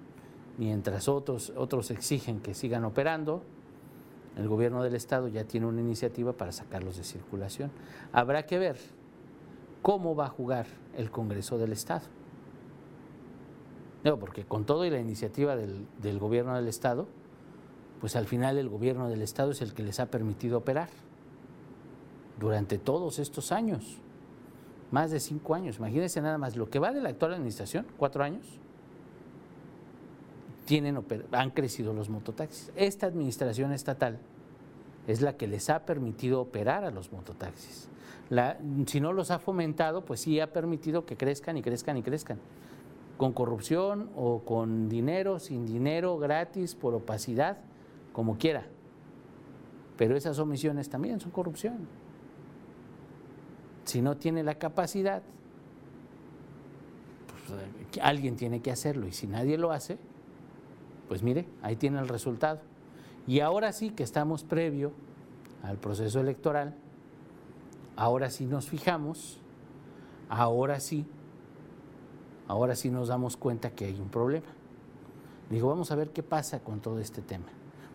mientras 0.56 1.06
otros, 1.06 1.52
otros 1.56 1.90
exigen 1.90 2.40
que 2.40 2.54
sigan 2.54 2.86
operando, 2.86 3.42
el 4.38 4.48
gobierno 4.48 4.82
del 4.82 4.94
estado 4.94 5.28
ya 5.28 5.44
tiene 5.44 5.66
una 5.66 5.82
iniciativa 5.82 6.32
para 6.32 6.52
sacarlos 6.52 6.96
de 6.96 7.04
circulación. 7.04 7.70
Habrá 8.12 8.46
que 8.46 8.58
ver 8.58 8.78
cómo 9.82 10.16
va 10.16 10.24
a 10.24 10.30
jugar 10.30 10.64
el 10.96 11.10
Congreso 11.10 11.58
del 11.58 11.72
Estado. 11.72 12.06
No, 14.04 14.18
porque 14.18 14.46
con 14.46 14.64
todo 14.64 14.86
y 14.86 14.90
la 14.90 15.00
iniciativa 15.00 15.54
del, 15.54 15.86
del 16.00 16.18
gobierno 16.18 16.56
del 16.56 16.66
Estado, 16.66 17.08
pues 18.00 18.16
al 18.16 18.24
final 18.24 18.56
el 18.56 18.70
gobierno 18.70 19.10
del 19.10 19.20
Estado 19.20 19.50
es 19.50 19.60
el 19.60 19.74
que 19.74 19.82
les 19.82 20.00
ha 20.00 20.06
permitido 20.06 20.56
operar 20.56 20.88
durante 22.40 22.78
todos 22.78 23.18
estos 23.18 23.52
años, 23.52 23.98
más 24.90 25.10
de 25.12 25.20
cinco 25.20 25.54
años. 25.54 25.76
Imagínense 25.76 26.20
nada 26.20 26.38
más 26.38 26.56
lo 26.56 26.68
que 26.68 26.80
va 26.80 26.90
de 26.90 27.00
la 27.00 27.10
actual 27.10 27.34
administración, 27.34 27.86
cuatro 27.96 28.24
años, 28.24 28.46
tienen, 30.64 30.98
han 31.32 31.50
crecido 31.50 31.92
los 31.92 32.08
mototaxis. 32.08 32.72
Esta 32.74 33.06
administración 33.06 33.72
estatal 33.72 34.18
es 35.06 35.20
la 35.20 35.36
que 35.36 35.46
les 35.46 35.68
ha 35.68 35.84
permitido 35.84 36.40
operar 36.40 36.84
a 36.84 36.90
los 36.90 37.12
mototaxis. 37.12 37.88
si 38.86 39.00
no 39.00 39.12
los 39.12 39.30
ha 39.30 39.38
fomentado, 39.38 40.04
pues 40.04 40.20
sí 40.20 40.40
ha 40.40 40.52
permitido 40.52 41.04
que 41.04 41.16
crezcan 41.16 41.56
y 41.56 41.62
crezcan 41.62 41.96
y 41.98 42.02
crezcan. 42.02 42.38
Con 43.18 43.32
corrupción 43.32 44.10
o 44.16 44.40
con 44.44 44.88
dinero, 44.88 45.38
sin 45.40 45.66
dinero, 45.66 46.16
gratis, 46.16 46.74
por 46.74 46.94
opacidad, 46.94 47.58
como 48.14 48.38
quiera. 48.38 48.64
Pero 49.98 50.16
esas 50.16 50.38
omisiones 50.38 50.88
también 50.88 51.20
son 51.20 51.30
corrupción 51.32 51.99
si 53.90 54.02
no 54.02 54.16
tiene 54.16 54.42
la 54.42 54.54
capacidad, 54.54 55.22
pues, 57.28 57.60
eh, 57.60 58.00
alguien 58.00 58.36
tiene 58.36 58.62
que 58.62 58.70
hacerlo 58.70 59.06
y 59.06 59.12
si 59.12 59.26
nadie 59.26 59.58
lo 59.58 59.72
hace, 59.72 59.98
pues 61.08 61.22
mire, 61.22 61.46
ahí 61.62 61.76
tiene 61.76 61.98
el 61.98 62.08
resultado. 62.08 62.60
Y 63.26 63.40
ahora 63.40 63.72
sí 63.72 63.90
que 63.90 64.02
estamos 64.02 64.44
previo 64.44 64.92
al 65.62 65.76
proceso 65.76 66.20
electoral, 66.20 66.74
ahora 67.96 68.30
sí 68.30 68.46
nos 68.46 68.68
fijamos, 68.68 69.40
ahora 70.28 70.80
sí, 70.80 71.04
ahora 72.46 72.76
sí 72.76 72.90
nos 72.90 73.08
damos 73.08 73.36
cuenta 73.36 73.70
que 73.70 73.86
hay 73.86 74.00
un 74.00 74.08
problema. 74.08 74.46
Digo, 75.50 75.68
vamos 75.68 75.90
a 75.90 75.96
ver 75.96 76.10
qué 76.10 76.22
pasa 76.22 76.60
con 76.60 76.80
todo 76.80 77.00
este 77.00 77.22
tema 77.22 77.46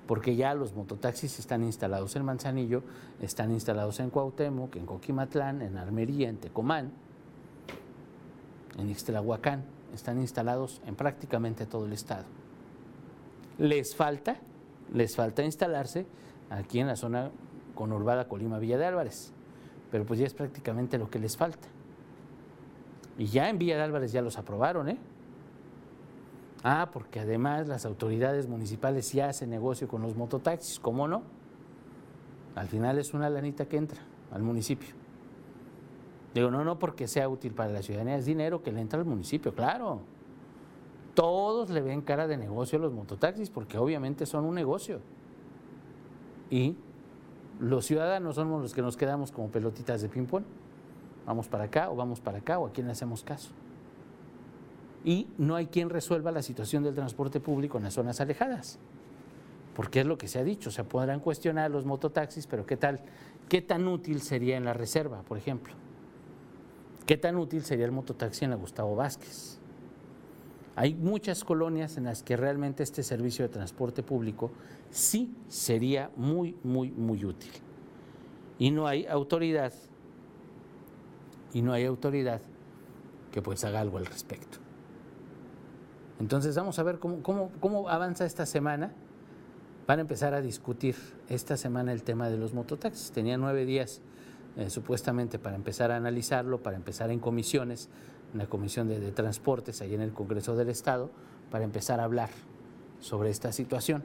porque 0.07 0.35
ya 0.35 0.53
los 0.53 0.73
mototaxis 0.73 1.39
están 1.39 1.63
instalados 1.63 2.15
en 2.15 2.25
Manzanillo, 2.25 2.83
están 3.21 3.51
instalados 3.51 3.99
en 3.99 4.09
Cuauhtémoc, 4.09 4.75
en 4.75 4.85
Coquimatlán, 4.85 5.61
en 5.61 5.77
Armería, 5.77 6.29
en 6.29 6.37
Tecomán, 6.37 6.91
en 8.77 8.89
Ixtlahuacán. 8.89 9.63
están 9.93 10.19
instalados 10.19 10.81
en 10.85 10.95
prácticamente 10.95 11.65
todo 11.65 11.85
el 11.85 11.93
estado. 11.93 12.25
Les 13.57 13.95
falta, 13.95 14.37
les 14.93 15.15
falta 15.15 15.43
instalarse 15.43 16.05
aquí 16.49 16.79
en 16.79 16.87
la 16.87 16.95
zona 16.95 17.31
conurbada 17.73 18.27
Colima 18.27 18.59
Villa 18.59 18.77
de 18.77 18.85
Álvarez, 18.85 19.31
pero 19.91 20.05
pues 20.05 20.19
ya 20.19 20.25
es 20.25 20.33
prácticamente 20.33 20.97
lo 20.97 21.09
que 21.09 21.19
les 21.19 21.37
falta. 21.37 21.67
Y 23.17 23.27
ya 23.27 23.49
en 23.49 23.57
Villa 23.57 23.77
de 23.77 23.83
Álvarez 23.83 24.11
ya 24.11 24.21
los 24.21 24.37
aprobaron, 24.37 24.89
¿eh? 24.89 24.97
Ah, 26.67 26.89
porque 26.91 27.19
además 27.19 27.67
las 27.67 27.85
autoridades 27.85 28.47
municipales 28.47 29.13
ya 29.13 29.29
hacen 29.29 29.51
negocio 29.51 29.87
con 29.87 30.01
los 30.01 30.15
mototaxis, 30.15 30.79
¿cómo 30.79 31.07
no? 31.07 31.21
Al 32.55 32.67
final 32.67 32.97
es 32.97 33.13
una 33.13 33.29
lanita 33.29 33.67
que 33.67 33.77
entra 33.77 34.01
al 34.31 34.41
municipio. 34.41 34.95
Digo, 36.33 36.49
no, 36.49 36.65
no 36.65 36.79
porque 36.79 37.07
sea 37.07 37.29
útil 37.29 37.53
para 37.53 37.71
la 37.71 37.83
ciudadanía, 37.83 38.15
es 38.15 38.25
dinero 38.25 38.63
que 38.63 38.71
le 38.71 38.81
entra 38.81 38.99
al 38.99 39.05
municipio, 39.05 39.53
claro. 39.53 39.99
Todos 41.13 41.69
le 41.69 41.83
ven 41.83 42.01
cara 42.01 42.25
de 42.25 42.35
negocio 42.35 42.79
a 42.79 42.81
los 42.81 42.93
mototaxis 42.93 43.51
porque 43.51 43.77
obviamente 43.77 44.25
son 44.25 44.43
un 44.43 44.55
negocio. 44.55 45.01
Y 46.49 46.75
los 47.59 47.85
ciudadanos 47.85 48.37
somos 48.37 48.59
los 48.63 48.73
que 48.73 48.81
nos 48.81 48.97
quedamos 48.97 49.31
como 49.31 49.49
pelotitas 49.49 50.01
de 50.01 50.09
ping-pong. 50.09 50.45
Vamos 51.27 51.47
para 51.47 51.65
acá 51.65 51.91
o 51.91 51.95
vamos 51.95 52.21
para 52.21 52.39
acá 52.39 52.57
o 52.57 52.65
a 52.65 52.71
quién 52.71 52.87
le 52.87 52.93
hacemos 52.93 53.23
caso. 53.23 53.51
Y 55.05 55.27
no 55.37 55.55
hay 55.55 55.67
quien 55.67 55.89
resuelva 55.89 56.31
la 56.31 56.41
situación 56.41 56.83
del 56.83 56.95
transporte 56.95 57.39
público 57.39 57.77
en 57.77 57.83
las 57.83 57.93
zonas 57.93 58.19
alejadas. 58.19 58.79
Porque 59.75 59.99
es 59.99 60.05
lo 60.05 60.17
que 60.17 60.27
se 60.27 60.39
ha 60.39 60.43
dicho, 60.43 60.71
se 60.71 60.83
podrán 60.83 61.19
cuestionar 61.19 61.69
los 61.69 61.85
mototaxis, 61.85 62.47
pero 62.47 62.65
¿qué 62.65 62.75
tal? 62.75 63.01
¿Qué 63.47 63.61
tan 63.61 63.87
útil 63.87 64.21
sería 64.21 64.57
en 64.57 64.65
la 64.65 64.73
reserva, 64.73 65.21
por 65.21 65.37
ejemplo? 65.37 65.73
¿Qué 67.05 67.17
tan 67.17 67.35
útil 67.35 67.63
sería 67.63 67.85
el 67.85 67.91
mototaxi 67.91 68.45
en 68.45 68.51
la 68.51 68.57
Gustavo 68.57 68.95
Vázquez? 68.95 69.59
Hay 70.75 70.95
muchas 70.95 71.43
colonias 71.43 71.97
en 71.97 72.05
las 72.05 72.23
que 72.23 72.35
realmente 72.35 72.81
este 72.81 73.03
servicio 73.03 73.45
de 73.45 73.49
transporte 73.49 74.01
público 74.01 74.51
sí 74.89 75.35
sería 75.47 76.09
muy, 76.15 76.57
muy, 76.63 76.89
muy 76.91 77.23
útil. 77.23 77.51
Y 78.57 78.71
no 78.71 78.87
hay 78.87 79.05
autoridad 79.05 79.71
y 81.53 81.61
no 81.61 81.73
hay 81.73 81.85
autoridad 81.85 82.41
que 83.31 83.41
pues 83.41 83.63
haga 83.63 83.81
algo 83.81 83.97
al 83.97 84.05
respecto. 84.05 84.64
Entonces 86.19 86.55
vamos 86.55 86.79
a 86.79 86.83
ver 86.83 86.99
cómo, 86.99 87.89
avanza 87.89 88.25
esta 88.25 88.45
semana. 88.45 88.91
Van 89.87 89.99
a 89.99 90.01
empezar 90.01 90.33
a 90.33 90.41
discutir 90.41 90.95
esta 91.29 91.57
semana 91.57 91.91
el 91.91 92.03
tema 92.03 92.29
de 92.29 92.37
los 92.37 92.53
mototaxis. 92.53 93.11
Tenía 93.11 93.37
nueve 93.37 93.65
días 93.65 94.01
eh, 94.55 94.69
supuestamente 94.69 95.37
para 95.37 95.55
empezar 95.55 95.91
a 95.91 95.97
analizarlo, 95.97 96.63
para 96.63 96.77
empezar 96.77 97.11
en 97.11 97.19
comisiones, 97.19 97.89
en 98.33 98.39
la 98.39 98.47
Comisión 98.47 98.87
de, 98.87 99.11
Transportes, 99.11 99.81
ahí 99.81 99.93
en 99.93 100.01
el 100.01 100.13
Congreso 100.13 100.55
del 100.55 100.69
Estado, 100.69 101.11
para 101.51 101.65
empezar 101.65 101.99
a 101.99 102.05
hablar 102.05 102.29
sobre 102.99 103.29
esta 103.29 103.51
situación. 103.51 104.03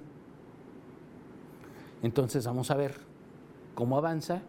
Entonces 2.02 2.45
vamos 2.45 2.71
a 2.71 2.75
ver 2.75 2.95
cómo 3.75 3.97
avanza, 3.97 4.43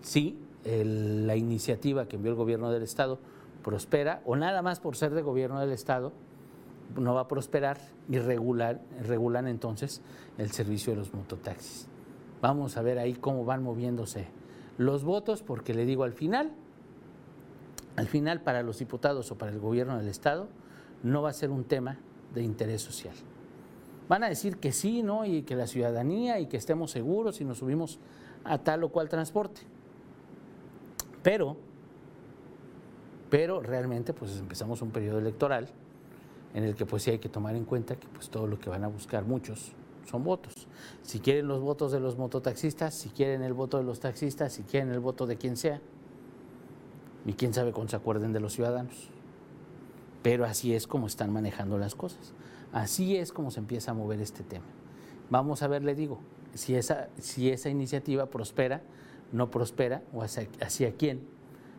si 0.00 0.38
la 0.64 1.36
iniciativa 1.36 2.06
que 2.06 2.16
envió 2.16 2.30
el 2.30 2.36
gobierno 2.36 2.70
del 2.70 2.82
Estado 2.82 3.18
prospera 3.62 4.22
o 4.24 4.36
nada 4.36 4.62
más 4.62 4.80
por 4.80 4.96
ser 4.96 5.12
de 5.12 5.22
gobierno 5.22 5.60
del 5.60 5.72
Estado 5.72 6.12
no 6.96 7.14
va 7.14 7.22
a 7.22 7.28
prosperar 7.28 7.78
y 8.08 8.18
regular, 8.18 8.80
regulan 9.02 9.46
entonces 9.48 10.02
el 10.38 10.50
servicio 10.50 10.92
de 10.92 10.98
los 10.98 11.14
mototaxis. 11.14 11.88
Vamos 12.40 12.76
a 12.76 12.82
ver 12.82 12.98
ahí 12.98 13.14
cómo 13.14 13.44
van 13.44 13.62
moviéndose 13.62 14.26
los 14.78 15.04
votos, 15.04 15.42
porque 15.42 15.74
le 15.74 15.84
digo 15.84 16.04
al 16.04 16.12
final, 16.12 16.52
al 17.96 18.08
final 18.08 18.40
para 18.40 18.62
los 18.62 18.78
diputados 18.78 19.30
o 19.30 19.38
para 19.38 19.52
el 19.52 19.60
gobierno 19.60 19.96
del 19.98 20.08
Estado 20.08 20.48
no 21.02 21.22
va 21.22 21.30
a 21.30 21.32
ser 21.32 21.50
un 21.50 21.64
tema 21.64 21.98
de 22.34 22.42
interés 22.42 22.82
social. 22.82 23.14
Van 24.08 24.24
a 24.24 24.28
decir 24.28 24.58
que 24.58 24.72
sí, 24.72 25.02
¿no? 25.02 25.24
Y 25.24 25.42
que 25.42 25.56
la 25.56 25.66
ciudadanía 25.66 26.40
y 26.40 26.46
que 26.46 26.56
estemos 26.56 26.90
seguros 26.90 27.40
y 27.40 27.44
nos 27.44 27.58
subimos 27.58 27.98
a 28.44 28.58
tal 28.58 28.84
o 28.84 28.90
cual 28.90 29.08
transporte. 29.08 29.62
Pero, 31.22 31.56
pero 33.30 33.62
realmente 33.62 34.12
pues 34.12 34.36
empezamos 34.38 34.82
un 34.82 34.90
periodo 34.90 35.18
electoral 35.18 35.68
en 36.54 36.64
el 36.64 36.74
que 36.74 36.86
pues 36.86 37.02
sí 37.02 37.10
hay 37.10 37.18
que 37.18 37.28
tomar 37.28 37.56
en 37.56 37.64
cuenta 37.64 37.96
que 37.96 38.06
pues 38.08 38.28
todo 38.28 38.46
lo 38.46 38.58
que 38.58 38.70
van 38.70 38.84
a 38.84 38.88
buscar 38.88 39.24
muchos 39.24 39.72
son 40.06 40.24
votos. 40.24 40.66
Si 41.02 41.20
quieren 41.20 41.48
los 41.48 41.60
votos 41.60 41.92
de 41.92 42.00
los 42.00 42.16
mototaxistas, 42.16 42.94
si 42.94 43.08
quieren 43.10 43.42
el 43.42 43.52
voto 43.52 43.78
de 43.78 43.84
los 43.84 44.00
taxistas, 44.00 44.52
si 44.52 44.62
quieren 44.62 44.90
el 44.90 45.00
voto 45.00 45.26
de 45.26 45.36
quien 45.36 45.56
sea, 45.56 45.80
y 47.24 47.34
quién 47.34 47.54
sabe 47.54 47.72
cuándo 47.72 47.90
se 47.90 47.96
acuerden 47.96 48.32
de 48.32 48.40
los 48.40 48.52
ciudadanos. 48.52 49.08
Pero 50.22 50.44
así 50.44 50.74
es 50.74 50.86
como 50.86 51.06
están 51.06 51.32
manejando 51.32 51.78
las 51.78 51.94
cosas. 51.94 52.32
Así 52.72 53.16
es 53.16 53.32
como 53.32 53.50
se 53.50 53.60
empieza 53.60 53.90
a 53.90 53.94
mover 53.94 54.20
este 54.20 54.42
tema. 54.42 54.64
Vamos 55.30 55.62
a 55.62 55.68
ver, 55.68 55.84
le 55.84 55.94
digo, 55.94 56.20
si 56.54 56.74
esa, 56.74 57.08
si 57.18 57.50
esa 57.50 57.68
iniciativa 57.68 58.26
prospera, 58.26 58.82
no 59.32 59.50
prospera 59.50 60.02
o 60.12 60.22
hacia, 60.22 60.96
quién 60.96 61.26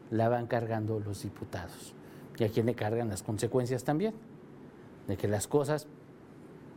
la 0.09 0.29
van 0.29 0.47
cargando 0.47 0.99
los 0.99 1.23
diputados 1.23 1.93
y 2.37 2.43
a 2.43 2.49
quién 2.49 2.65
le 2.65 2.73
cargan 2.73 3.09
las 3.09 3.21
consecuencias 3.21 3.83
también 3.83 4.13
de 5.07 5.17
que 5.17 5.27
las 5.27 5.47
cosas 5.47 5.87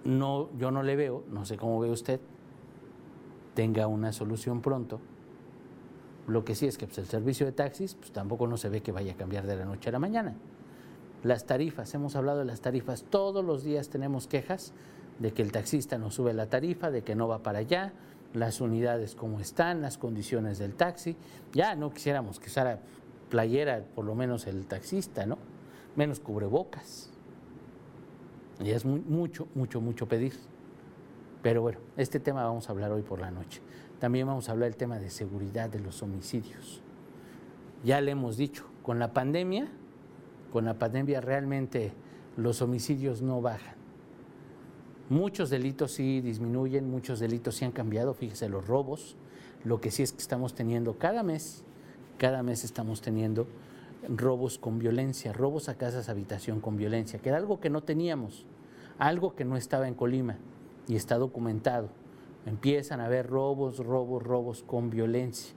no 0.05 0.49
yo 0.57 0.71
no 0.71 0.83
le 0.83 0.97
veo, 0.97 1.25
no 1.31 1.45
sé 1.45 1.57
cómo 1.57 1.81
ve 1.81 1.91
usted, 1.91 2.21
tenga 3.55 3.87
una 3.87 4.13
solución 4.13 4.61
pronto. 4.63 5.01
Lo 6.27 6.45
que 6.45 6.55
sí 6.55 6.67
es 6.67 6.77
que 6.77 6.87
pues, 6.87 6.99
el 6.99 7.07
servicio 7.07 7.47
de 7.47 7.53
taxis 7.53 7.95
pues, 7.95 8.13
tampoco 8.13 8.47
no 8.47 8.57
se 8.57 8.69
ve 8.69 8.83
que 8.83 8.93
vaya 8.93 9.13
a 9.13 9.17
cambiar 9.17 9.47
de 9.47 9.57
la 9.57 9.65
noche 9.65 9.89
a 9.89 9.93
la 9.93 9.99
mañana. 9.99 10.35
Las 11.23 11.47
tarifas, 11.47 11.93
hemos 11.95 12.15
hablado 12.17 12.41
de 12.41 12.45
las 12.45 12.61
tarifas, 12.61 13.05
todos 13.09 13.45
los 13.45 13.65
días 13.65 13.89
tenemos 13.89 14.27
quejas 14.27 14.73
de 15.19 15.33
que 15.33 15.43
el 15.43 15.51
taxista 15.51 15.99
no 15.99 16.11
sube 16.11 16.35
la 16.35 16.47
tarifa, 16.47 16.91
de 16.91 17.03
que 17.03 17.15
no 17.15 17.27
va 17.27 17.43
para 17.43 17.61
allá, 17.61 17.93
las 18.35 18.61
unidades 18.61 19.15
como 19.15 19.41
están, 19.41 19.81
las 19.81 19.99
condiciones 19.99 20.59
del 20.59 20.75
taxi. 20.75 21.17
Ya 21.53 21.75
no 21.75 21.93
quisiéramos 21.93 22.39
que 22.39 22.49
usara 22.49 22.81
playera, 23.31 23.83
por 23.95 24.05
lo 24.05 24.15
menos 24.15 24.47
el 24.47 24.67
taxista, 24.67 25.27
¿no? 25.27 25.39
Menos 25.97 26.21
cubrebocas. 26.21 27.11
Ya 28.61 28.75
es 28.75 28.85
mucho, 28.85 29.49
mucho, 29.55 29.81
mucho 29.81 30.07
pedir. 30.09 30.35
Pero 31.43 31.63
bueno, 31.63 31.79
este 31.97 32.21
tema 32.21 32.45
vamos 32.45 32.69
a 32.69 32.73
hablar 32.73 32.91
hoy 32.93 33.03
por 33.03 33.21
la 33.21 33.31
noche. 33.31 33.61
También 33.99 34.27
vamos 34.27 34.49
a 34.49 34.53
hablar 34.53 34.71
del 34.71 34.77
tema 34.77 34.99
de 34.99 35.11
seguridad 35.11 35.69
de 35.69 35.81
los 35.81 36.03
homicidios. 36.03 36.83
Ya 37.85 38.01
le 38.01 38.13
hemos 38.13 38.37
dicho, 38.37 38.65
con 38.83 38.99
la 38.99 39.13
pandemia, 39.13 39.69
con 40.53 40.65
la 40.65 40.75
pandemia 40.75 41.21
realmente 41.21 41.93
los 42.37 42.63
homicidios 42.63 43.23
no 43.23 43.41
bajan. 43.41 43.77
Muchos 45.09 45.51
delitos 45.51 45.93
sí 45.93 46.21
disminuyen, 46.21 46.91
muchos 46.91 47.21
delitos 47.21 47.55
sí 47.57 47.65
han 47.65 47.73
cambiado, 47.73 48.13
fíjese, 48.13 48.49
los 48.49 48.67
robos, 48.67 49.17
lo 49.65 49.81
que 49.81 49.91
sí 49.91 50.03
es 50.03 50.13
que 50.13 50.19
estamos 50.19 50.55
teniendo 50.55 50.99
cada 50.99 51.23
mes, 51.23 51.63
cada 52.19 52.43
mes 52.43 52.65
estamos 52.65 53.03
teniendo 53.03 53.47
robos 54.09 54.59
con 54.59 54.79
violencia, 54.79 55.33
robos 55.33 55.69
a 55.69 55.77
casas, 55.77 56.09
habitación 56.09 56.61
con 56.61 56.77
violencia, 56.77 57.19
que 57.19 57.29
era 57.29 57.39
algo 57.39 57.61
que 57.61 57.71
no 57.71 57.83
teníamos, 57.83 58.47
algo 58.99 59.35
que 59.35 59.45
no 59.45 59.57
estaba 59.57 59.89
en 59.89 59.95
Colima 59.95 60.39
y 60.89 60.97
está 60.97 61.17
documentado. 61.19 61.89
Empiezan 62.45 63.01
a 63.01 63.07
haber 63.07 63.27
robos, 63.27 63.79
robos, 63.79 64.23
robos 64.23 64.63
con 64.63 64.91
violencia, 64.91 65.55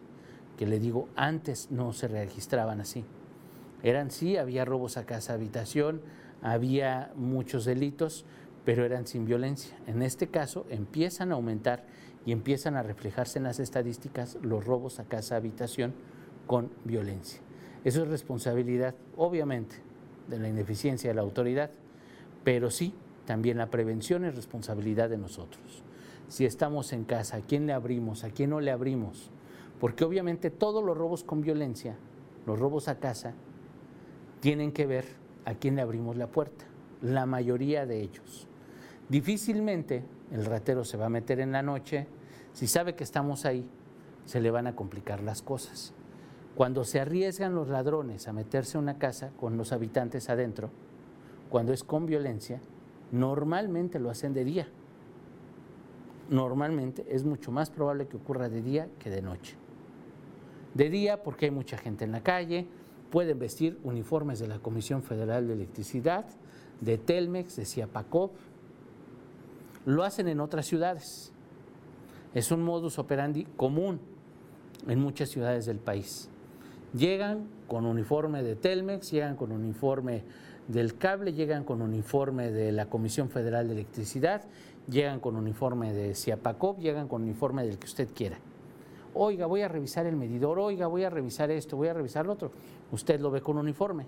que 0.58 0.66
le 0.66 0.80
digo, 0.80 1.08
antes 1.16 1.70
no 1.72 1.94
se 1.94 2.08
registraban 2.08 2.82
así. 2.82 3.06
Eran 3.84 4.12
sí, 4.12 4.38
había 4.38 4.66
robos 4.66 4.98
a 4.98 5.06
casa, 5.06 5.34
habitación, 5.34 6.02
había 6.42 7.12
muchos 7.16 7.66
delitos, 7.66 8.26
pero 8.66 8.86
eran 8.86 9.08
sin 9.08 9.26
violencia. 9.26 9.78
En 9.88 10.02
este 10.02 10.28
caso 10.28 10.66
empiezan 10.70 11.32
a 11.32 11.36
aumentar 11.36 11.86
y 12.26 12.32
empiezan 12.32 12.76
a 12.76 12.84
reflejarse 12.84 13.38
en 13.38 13.46
las 13.46 13.60
estadísticas 13.60 14.38
los 14.42 14.66
robos 14.66 15.00
a 15.00 15.06
casa 15.06 15.38
habitación 15.38 15.94
con 16.46 16.70
violencia. 16.84 17.42
Eso 17.84 18.04
es 18.04 18.10
responsabilidad, 18.10 18.96
obviamente, 19.16 19.78
de 20.28 20.40
la 20.40 20.50
ineficiencia 20.50 21.10
de 21.10 21.16
la 21.16 21.22
autoridad, 21.22 21.72
pero 22.44 22.70
sí, 22.72 22.94
también 23.26 23.58
la 23.58 23.70
prevención 23.70 24.26
es 24.26 24.36
responsabilidad 24.36 25.10
de 25.10 25.18
nosotros. 25.18 25.84
Si 26.28 26.46
estamos 26.46 26.94
en 26.94 27.06
casa, 27.06 27.38
¿a 27.38 27.42
quién 27.42 27.66
le 27.66 27.74
abrimos? 27.74 28.24
¿A 28.24 28.30
quién 28.30 28.52
no 28.52 28.60
le 28.60 28.72
abrimos? 28.72 29.32
Porque 29.80 30.04
obviamente 30.04 30.50
todos 30.50 30.84
los 30.84 30.98
robos 30.98 31.24
con 31.24 31.42
violencia, 31.42 31.96
los 32.46 32.60
robos 32.60 32.88
a 32.88 33.00
casa, 33.00 33.34
tienen 34.40 34.72
que 34.72 34.86
ver 34.86 35.06
a 35.46 35.56
quién 35.56 35.76
le 35.76 35.82
abrimos 35.82 36.18
la 36.18 36.28
puerta, 36.28 36.66
la 37.02 37.26
mayoría 37.26 37.86
de 37.86 38.02
ellos. 38.02 38.48
Difícilmente 39.10 40.04
el 40.32 40.46
ratero 40.46 40.86
se 40.86 40.98
va 40.98 41.08
a 41.08 41.10
meter 41.10 41.40
en 41.40 41.52
la 41.52 41.64
noche, 41.64 42.08
si 42.54 42.68
sabe 42.68 42.96
que 42.96 43.04
estamos 43.04 43.46
ahí, 43.46 43.66
se 44.26 44.42
le 44.42 44.52
van 44.52 44.68
a 44.68 44.76
complicar 44.76 45.24
las 45.24 45.42
cosas. 45.42 45.94
Cuando 46.60 46.84
se 46.84 47.00
arriesgan 47.00 47.56
los 47.56 47.70
ladrones 47.70 48.28
a 48.28 48.34
meterse 48.34 48.78
en 48.78 48.84
una 48.84 48.98
casa 48.98 49.32
con 49.40 49.56
los 49.56 49.72
habitantes 49.72 50.30
adentro, 50.30 50.70
cuando 51.50 51.72
es 51.72 51.86
con 51.86 52.06
violencia, 52.06 52.60
normalmente 53.14 53.98
lo 53.98 54.10
hacen 54.10 54.34
de 54.34 54.44
día. 54.44 54.68
Normalmente 56.30 57.06
es 57.08 57.24
mucho 57.24 57.54
más 57.54 57.70
probable 57.70 58.10
que 58.10 58.18
ocurra 58.18 58.50
de 58.50 58.62
día 58.62 58.90
que 59.00 59.10
de 59.10 59.22
noche. 59.22 59.56
De 60.74 60.90
día 60.90 61.24
porque 61.24 61.46
hay 61.46 61.52
mucha 61.52 61.78
gente 61.78 62.04
en 62.04 62.12
la 62.12 62.24
calle, 62.24 62.68
pueden 63.10 63.40
vestir 63.40 63.80
uniformes 63.86 64.40
de 64.40 64.50
la 64.50 64.60
Comisión 64.60 65.02
Federal 65.02 65.48
de 65.48 65.54
Electricidad, 65.54 66.26
de 66.82 66.98
Telmex, 66.98 67.56
de 67.56 67.64
Ciapacop. 67.64 68.34
Lo 69.86 70.04
hacen 70.04 70.28
en 70.28 70.42
otras 70.42 70.66
ciudades. 70.66 71.32
Es 72.34 72.52
un 72.52 72.64
modus 72.64 73.00
operandi 73.00 73.46
común 73.56 74.02
en 74.90 75.00
muchas 75.00 75.30
ciudades 75.30 75.66
del 75.66 75.80
país. 75.80 76.30
Llegan 76.94 77.48
con 77.68 77.86
uniforme 77.86 78.42
de 78.42 78.56
Telmex, 78.56 79.12
llegan 79.12 79.36
con 79.36 79.52
uniforme 79.52 80.24
del 80.68 80.98
cable, 80.98 81.34
llegan 81.34 81.64
con 81.64 81.82
uniforme 81.82 82.52
de 82.52 82.72
la 82.72 82.88
Comisión 82.88 83.30
Federal 83.30 83.68
de 83.68 83.74
Electricidad, 83.74 84.44
llegan 84.88 85.20
con 85.20 85.36
uniforme 85.36 85.94
de 85.94 86.16
Ciapacop, 86.16 86.80
llegan 86.80 87.08
con 87.08 87.24
uniforme 87.24 87.64
del 87.64 87.78
que 87.78 87.86
usted 87.86 88.10
quiera. 88.14 88.40
Oiga, 89.14 89.46
voy 89.46 89.62
a 89.62 89.68
revisar 89.68 90.06
el 90.06 90.16
medidor, 90.16 90.60
oiga, 90.60 90.88
voy 90.88 91.04
a 91.04 91.10
revisar 91.10 91.52
esto, 91.52 91.78
voy 91.78 91.88
a 91.88 91.94
revisar 91.94 92.26
lo 92.26 92.34
otro. 92.34 92.52
Usted 92.92 93.20
lo 93.20 93.32
ve 93.32 93.42
con 93.42 93.58
uniforme. 93.58 94.06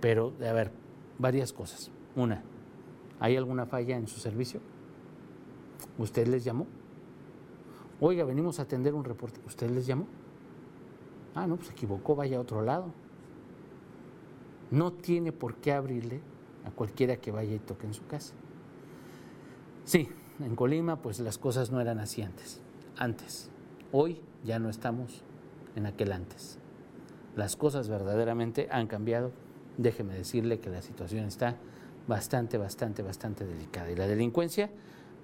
Pero, 0.00 0.32
a 0.46 0.52
ver, 0.52 0.70
varias 1.18 1.52
cosas. 1.52 1.90
Una, 2.16 2.42
¿hay 3.20 3.36
alguna 3.36 3.66
falla 3.66 3.96
en 3.96 4.06
su 4.06 4.18
servicio? 4.18 4.60
¿Usted 5.98 6.26
les 6.26 6.44
llamó? 6.44 6.66
Oiga, 8.00 8.24
venimos 8.24 8.58
a 8.58 8.62
atender 8.62 8.94
un 8.94 9.04
reporte. 9.04 9.40
¿Usted 9.46 9.70
les 9.70 9.86
llamó? 9.86 10.06
Ah, 11.34 11.46
no, 11.46 11.56
pues 11.56 11.68
se 11.68 11.72
equivocó, 11.72 12.14
vaya 12.14 12.36
a 12.36 12.40
otro 12.40 12.62
lado. 12.62 12.92
No 14.70 14.92
tiene 14.92 15.32
por 15.32 15.56
qué 15.56 15.72
abrirle 15.72 16.20
a 16.64 16.70
cualquiera 16.70 17.16
que 17.16 17.30
vaya 17.30 17.54
y 17.54 17.58
toque 17.58 17.86
en 17.86 17.94
su 17.94 18.06
casa. 18.06 18.34
Sí, 19.84 20.08
en 20.40 20.56
Colima 20.56 20.96
pues 20.96 21.20
las 21.20 21.38
cosas 21.38 21.70
no 21.70 21.80
eran 21.80 21.98
así 21.98 22.22
antes. 22.22 22.60
Antes. 22.96 23.50
Hoy 23.90 24.20
ya 24.44 24.58
no 24.58 24.68
estamos 24.68 25.22
en 25.76 25.86
aquel 25.86 26.12
antes. 26.12 26.58
Las 27.36 27.56
cosas 27.56 27.88
verdaderamente 27.88 28.68
han 28.70 28.86
cambiado. 28.86 29.32
Déjeme 29.78 30.14
decirle 30.14 30.60
que 30.60 30.70
la 30.70 30.82
situación 30.82 31.24
está 31.24 31.56
bastante, 32.06 32.58
bastante, 32.58 33.02
bastante 33.02 33.46
delicada. 33.46 33.90
Y 33.90 33.96
la 33.96 34.06
delincuencia 34.06 34.70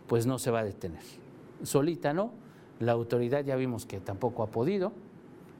pues 0.06 0.26
no 0.26 0.38
se 0.38 0.50
va 0.50 0.60
a 0.60 0.64
detener. 0.64 1.02
Solita 1.62 2.14
no, 2.14 2.32
la 2.80 2.92
autoridad 2.92 3.44
ya 3.44 3.56
vimos 3.56 3.84
que 3.84 4.00
tampoco 4.00 4.42
ha 4.42 4.46
podido, 4.46 4.92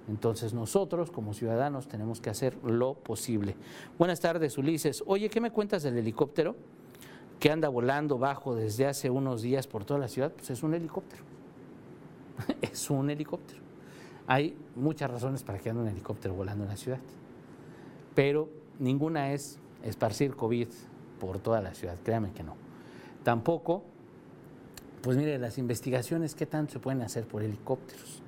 entonces 0.09 0.55
nosotros 0.55 1.11
como 1.11 1.35
ciudadanos 1.35 1.88
tenemos 1.88 2.21
que 2.21 2.31
hacer 2.31 2.57
lo 2.65 2.95
posible. 2.95 3.55
Buenas 3.99 4.21
tardes, 4.21 4.59
Ulises. 4.59 5.03
Oye, 5.07 5.29
¿qué 5.29 5.41
me 5.41 5.50
cuentas 5.50 5.83
del 5.83 5.97
helicóptero 5.97 6.57
que 7.38 7.50
anda 7.50 7.69
volando 7.69 8.19
bajo 8.19 8.55
desde 8.55 8.87
hace 8.87 9.11
unos 9.11 9.43
días 9.43 9.67
por 9.67 9.85
toda 9.85 10.00
la 10.00 10.09
ciudad? 10.09 10.33
Pues 10.33 10.50
es 10.50 10.62
un 10.62 10.75
helicóptero. 10.75 11.23
es 12.62 12.91
un 12.91 13.11
helicóptero. 13.11 13.61
Hay 14.27 14.57
muchas 14.75 15.11
razones 15.11 15.43
para 15.43 15.59
que 15.59 15.71
ande 15.71 15.83
un 15.83 15.88
helicóptero 15.88 16.35
volando 16.35 16.65
en 16.65 16.71
la 16.71 16.77
ciudad, 16.77 17.00
pero 18.15 18.49
ninguna 18.79 19.33
es 19.33 19.59
esparcir 19.83 20.35
COVID 20.37 20.69
por 21.21 21.38
toda 21.38 21.61
la 21.61 21.75
ciudad, 21.75 21.97
créame 22.03 22.33
que 22.33 22.43
no. 22.43 22.55
Tampoco 23.25 23.85
pues 25.03 25.17
mire, 25.17 25.38
las 25.38 25.59
investigaciones, 25.59 26.35
¿qué 26.35 26.47
tanto 26.47 26.73
se 26.75 26.79
pueden 26.81 27.03
hacer 27.03 27.27
por 27.27 27.43
helicópteros? 27.43 28.23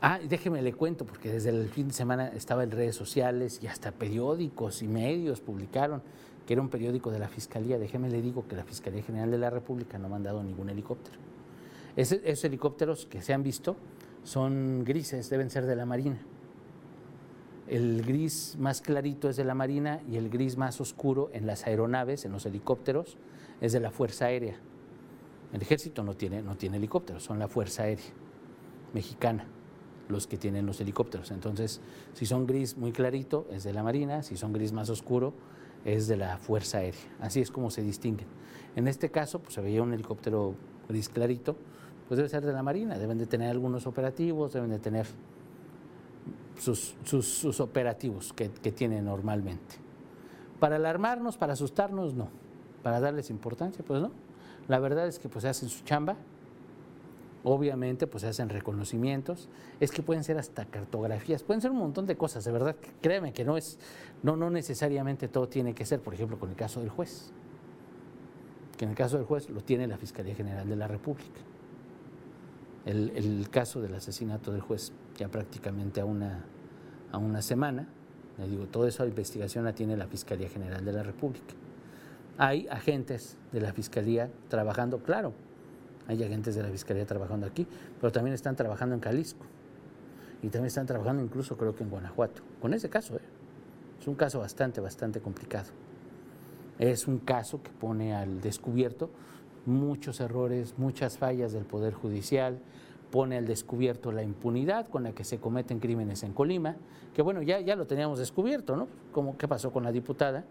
Ah, 0.00 0.18
déjeme 0.22 0.60
le 0.60 0.74
cuento, 0.74 1.06
porque 1.06 1.32
desde 1.32 1.50
el 1.50 1.68
fin 1.70 1.88
de 1.88 1.94
semana 1.94 2.28
estaba 2.28 2.62
en 2.62 2.70
redes 2.70 2.94
sociales 2.94 3.60
y 3.62 3.66
hasta 3.66 3.92
periódicos 3.92 4.82
y 4.82 4.88
medios 4.88 5.40
publicaron 5.40 6.02
que 6.46 6.52
era 6.52 6.62
un 6.62 6.68
periódico 6.68 7.10
de 7.10 7.18
la 7.18 7.28
Fiscalía. 7.28 7.78
Déjeme 7.78 8.10
le 8.10 8.20
digo 8.20 8.46
que 8.46 8.54
la 8.56 8.64
Fiscalía 8.64 9.02
General 9.02 9.30
de 9.30 9.38
la 9.38 9.50
República 9.50 9.98
no 9.98 10.06
ha 10.06 10.10
mandado 10.10 10.42
ningún 10.42 10.68
helicóptero. 10.68 11.18
esos 11.96 12.44
helicópteros 12.44 13.06
que 13.06 13.22
se 13.22 13.32
han 13.32 13.42
visto 13.42 13.76
son 14.24 14.84
grises, 14.84 15.30
deben 15.30 15.48
ser 15.48 15.64
de 15.64 15.76
la 15.76 15.86
Marina. 15.86 16.18
El 17.66 18.02
gris 18.02 18.56
más 18.58 18.82
clarito 18.82 19.30
es 19.30 19.36
de 19.36 19.44
la 19.44 19.54
Marina 19.54 20.02
y 20.10 20.16
el 20.16 20.28
gris 20.28 20.58
más 20.58 20.82
oscuro 20.82 21.30
en 21.32 21.46
las 21.46 21.66
aeronaves, 21.66 22.26
en 22.26 22.32
los 22.32 22.44
helicópteros, 22.44 23.16
es 23.62 23.72
de 23.72 23.80
la 23.80 23.90
Fuerza 23.90 24.26
Aérea. 24.26 24.56
El 25.54 25.62
ejército 25.62 26.02
no 26.02 26.14
tiene, 26.14 26.42
no 26.42 26.56
tiene 26.56 26.76
helicópteros, 26.76 27.22
son 27.22 27.38
la 27.38 27.48
Fuerza 27.48 27.84
Aérea 27.84 28.04
Mexicana 28.92 29.46
los 30.08 30.26
que 30.26 30.36
tienen 30.36 30.66
los 30.66 30.80
helicópteros. 30.80 31.30
Entonces, 31.30 31.80
si 32.14 32.26
son 32.26 32.46
gris 32.46 32.76
muy 32.76 32.92
clarito, 32.92 33.46
es 33.50 33.64
de 33.64 33.72
la 33.72 33.82
Marina, 33.82 34.22
si 34.22 34.36
son 34.36 34.52
gris 34.52 34.72
más 34.72 34.90
oscuro, 34.90 35.34
es 35.84 36.08
de 36.08 36.16
la 36.16 36.38
Fuerza 36.38 36.78
Aérea. 36.78 37.00
Así 37.20 37.40
es 37.40 37.50
como 37.50 37.70
se 37.70 37.82
distinguen. 37.82 38.26
En 38.76 38.88
este 38.88 39.10
caso, 39.10 39.40
pues 39.40 39.54
se 39.54 39.60
veía 39.60 39.82
un 39.82 39.92
helicóptero 39.92 40.54
gris 40.88 41.08
clarito, 41.08 41.56
pues 42.08 42.16
debe 42.18 42.28
ser 42.28 42.44
de 42.44 42.52
la 42.52 42.62
Marina, 42.62 42.98
deben 42.98 43.18
de 43.18 43.26
tener 43.26 43.50
algunos 43.50 43.86
operativos, 43.86 44.52
deben 44.52 44.70
de 44.70 44.78
tener 44.78 45.06
sus, 46.58 46.94
sus, 47.04 47.60
operativos 47.60 48.32
que, 48.32 48.50
que 48.50 48.72
tienen 48.72 49.04
normalmente. 49.04 49.76
Para 50.60 50.76
alarmarnos, 50.76 51.36
para 51.36 51.54
asustarnos, 51.54 52.14
no. 52.14 52.28
Para 52.82 53.00
darles 53.00 53.30
importancia, 53.30 53.84
pues 53.86 54.00
no. 54.00 54.10
La 54.68 54.78
verdad 54.78 55.06
es 55.06 55.18
que 55.18 55.28
pues 55.28 55.44
hacen 55.44 55.68
su 55.68 55.84
chamba, 55.84 56.16
obviamente 57.44 58.06
pues 58.06 58.24
hacen 58.24 58.48
reconocimientos, 58.48 59.48
es 59.78 59.92
que 59.92 60.02
pueden 60.02 60.24
ser 60.24 60.38
hasta 60.38 60.64
cartografías, 60.64 61.42
pueden 61.42 61.60
ser 61.60 61.70
un 61.70 61.78
montón 61.78 62.06
de 62.06 62.16
cosas, 62.16 62.44
de 62.44 62.50
verdad, 62.50 62.74
créeme 63.00 63.32
que 63.32 63.44
no 63.44 63.56
es, 63.56 63.78
no, 64.22 64.34
no 64.34 64.50
necesariamente 64.50 65.28
todo 65.28 65.48
tiene 65.48 65.74
que 65.74 65.84
ser, 65.84 66.00
por 66.00 66.14
ejemplo, 66.14 66.38
con 66.38 66.48
el 66.48 66.56
caso 66.56 66.80
del 66.80 66.88
juez, 66.88 67.30
que 68.78 68.86
en 68.86 68.90
el 68.90 68.96
caso 68.96 69.18
del 69.18 69.26
juez 69.26 69.50
lo 69.50 69.62
tiene 69.62 69.86
la 69.86 69.98
Fiscalía 69.98 70.34
General 70.34 70.68
de 70.68 70.76
la 70.76 70.88
República. 70.88 71.40
El, 72.86 73.10
el 73.14 73.48
caso 73.50 73.80
del 73.80 73.94
asesinato 73.94 74.50
del 74.50 74.60
juez 74.60 74.92
ya 75.16 75.28
prácticamente 75.28 76.00
a 76.00 76.04
una, 76.04 76.44
a 77.12 77.18
una 77.18 77.40
semana, 77.40 77.88
le 78.38 78.48
digo, 78.48 78.66
toda 78.66 78.88
esa 78.88 79.06
investigación 79.06 79.64
la 79.64 79.74
tiene 79.74 79.96
la 79.96 80.06
Fiscalía 80.06 80.48
General 80.48 80.84
de 80.84 80.92
la 80.92 81.02
República. 81.02 81.54
Hay 82.36 82.66
agentes 82.68 83.36
de 83.52 83.60
la 83.60 83.72
Fiscalía 83.72 84.30
trabajando, 84.48 84.98
claro, 84.98 85.34
hay 86.06 86.22
agentes 86.22 86.54
de 86.54 86.62
la 86.62 86.68
Fiscalía 86.68 87.06
trabajando 87.06 87.46
aquí, 87.46 87.66
pero 88.00 88.12
también 88.12 88.34
están 88.34 88.56
trabajando 88.56 88.94
en 88.94 89.00
Jalisco 89.00 89.44
y 90.42 90.48
también 90.48 90.66
están 90.66 90.86
trabajando 90.86 91.22
incluso 91.22 91.56
creo 91.56 91.74
que 91.74 91.84
en 91.84 91.90
Guanajuato, 91.90 92.42
con 92.60 92.74
ese 92.74 92.88
caso. 92.90 93.16
¿eh? 93.16 93.20
Es 94.00 94.06
un 94.06 94.14
caso 94.14 94.40
bastante, 94.40 94.80
bastante 94.80 95.20
complicado. 95.20 95.70
Es 96.78 97.06
un 97.06 97.18
caso 97.18 97.62
que 97.62 97.70
pone 97.70 98.14
al 98.14 98.40
descubierto 98.40 99.08
muchos 99.64 100.20
errores, 100.20 100.74
muchas 100.76 101.16
fallas 101.16 101.52
del 101.52 101.64
Poder 101.64 101.94
Judicial, 101.94 102.58
pone 103.10 103.38
al 103.38 103.46
descubierto 103.46 104.12
la 104.12 104.22
impunidad 104.22 104.88
con 104.88 105.04
la 105.04 105.12
que 105.12 105.24
se 105.24 105.38
cometen 105.38 105.78
crímenes 105.78 106.22
en 106.22 106.32
Colima, 106.32 106.76
que 107.14 107.22
bueno, 107.22 107.42
ya, 107.42 107.60
ya 107.60 107.76
lo 107.76 107.86
teníamos 107.86 108.18
descubierto, 108.18 108.76
¿no? 108.76 108.88
Como 109.12 109.38
qué 109.38 109.46
pasó 109.48 109.72
con 109.72 109.84
la 109.84 109.92
diputada 109.92 110.44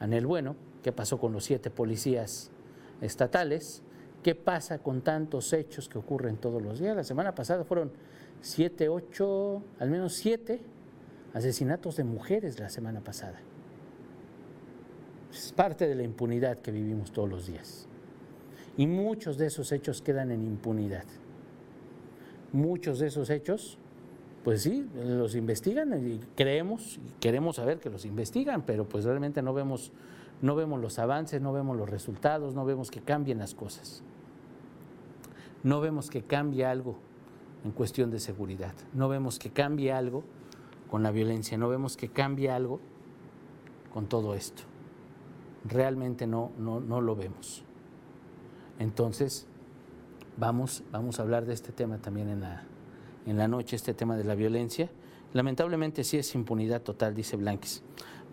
Anel 0.00 0.26
Bueno, 0.26 0.56
qué 0.82 0.92
pasó 0.92 1.18
con 1.18 1.32
los 1.32 1.44
siete 1.44 1.70
policías 1.70 2.50
estatales, 3.00 3.82
qué 4.22 4.34
pasa 4.34 4.78
con 4.78 5.02
tantos 5.02 5.52
hechos 5.52 5.88
que 5.88 5.98
ocurren 5.98 6.36
todos 6.36 6.62
los 6.62 6.80
días. 6.80 6.96
La 6.96 7.04
semana 7.04 7.34
pasada 7.34 7.64
fueron 7.64 7.92
siete, 8.40 8.88
ocho, 8.88 9.62
al 9.78 9.90
menos 9.90 10.14
siete 10.14 10.60
asesinatos 11.34 11.96
de 11.96 12.04
mujeres 12.04 12.58
la 12.58 12.68
semana 12.68 13.00
pasada. 13.00 13.38
Es 15.32 15.52
parte 15.52 15.86
de 15.86 15.94
la 15.94 16.02
impunidad 16.02 16.58
que 16.58 16.72
vivimos 16.72 17.12
todos 17.12 17.28
los 17.28 17.46
días. 17.46 17.86
Y 18.76 18.86
muchos 18.86 19.38
de 19.38 19.46
esos 19.46 19.72
hechos 19.72 20.02
quedan 20.02 20.30
en 20.30 20.42
impunidad. 20.44 21.04
Muchos 22.52 22.98
de 22.98 23.08
esos 23.08 23.28
hechos, 23.28 23.78
pues 24.42 24.62
sí, 24.62 24.88
los 24.94 25.34
investigan 25.34 26.08
y 26.08 26.18
creemos 26.34 26.98
y 26.98 27.12
queremos 27.20 27.56
saber 27.56 27.78
que 27.78 27.90
los 27.90 28.04
investigan, 28.04 28.62
pero 28.64 28.88
pues 28.88 29.04
realmente 29.04 29.42
no 29.42 29.52
vemos 29.52 29.92
no 30.40 30.54
vemos 30.54 30.80
los 30.80 30.98
avances, 30.98 31.40
no 31.40 31.52
vemos 31.52 31.76
los 31.76 31.88
resultados, 31.88 32.54
no 32.54 32.64
vemos 32.64 32.90
que 32.90 33.00
cambien 33.00 33.38
las 33.38 33.54
cosas. 33.54 34.02
No 35.62 35.80
vemos 35.80 36.10
que 36.10 36.22
cambie 36.22 36.64
algo 36.64 36.96
en 37.64 37.72
cuestión 37.72 38.10
de 38.10 38.20
seguridad, 38.20 38.72
no 38.94 39.08
vemos 39.08 39.38
que 39.38 39.50
cambie 39.50 39.92
algo 39.92 40.22
con 40.88 41.02
la 41.02 41.10
violencia, 41.10 41.58
no 41.58 41.68
vemos 41.68 41.96
que 41.96 42.08
cambie 42.08 42.50
algo 42.50 42.80
con 43.92 44.06
todo 44.06 44.34
esto. 44.34 44.62
Realmente 45.64 46.26
no, 46.26 46.52
no, 46.58 46.80
no 46.80 47.00
lo 47.00 47.16
vemos. 47.16 47.64
Entonces, 48.78 49.46
vamos, 50.36 50.84
vamos 50.92 51.18
a 51.18 51.22
hablar 51.22 51.44
de 51.44 51.54
este 51.54 51.72
tema 51.72 51.98
también 51.98 52.28
en 52.28 52.40
la, 52.40 52.62
en 53.26 53.36
la 53.36 53.48
noche, 53.48 53.74
este 53.74 53.94
tema 53.94 54.16
de 54.16 54.24
la 54.24 54.36
violencia. 54.36 54.88
Lamentablemente 55.32 56.04
sí 56.04 56.16
es 56.16 56.34
impunidad 56.34 56.82
total, 56.82 57.14
dice 57.14 57.36
Blanquis. 57.36 57.82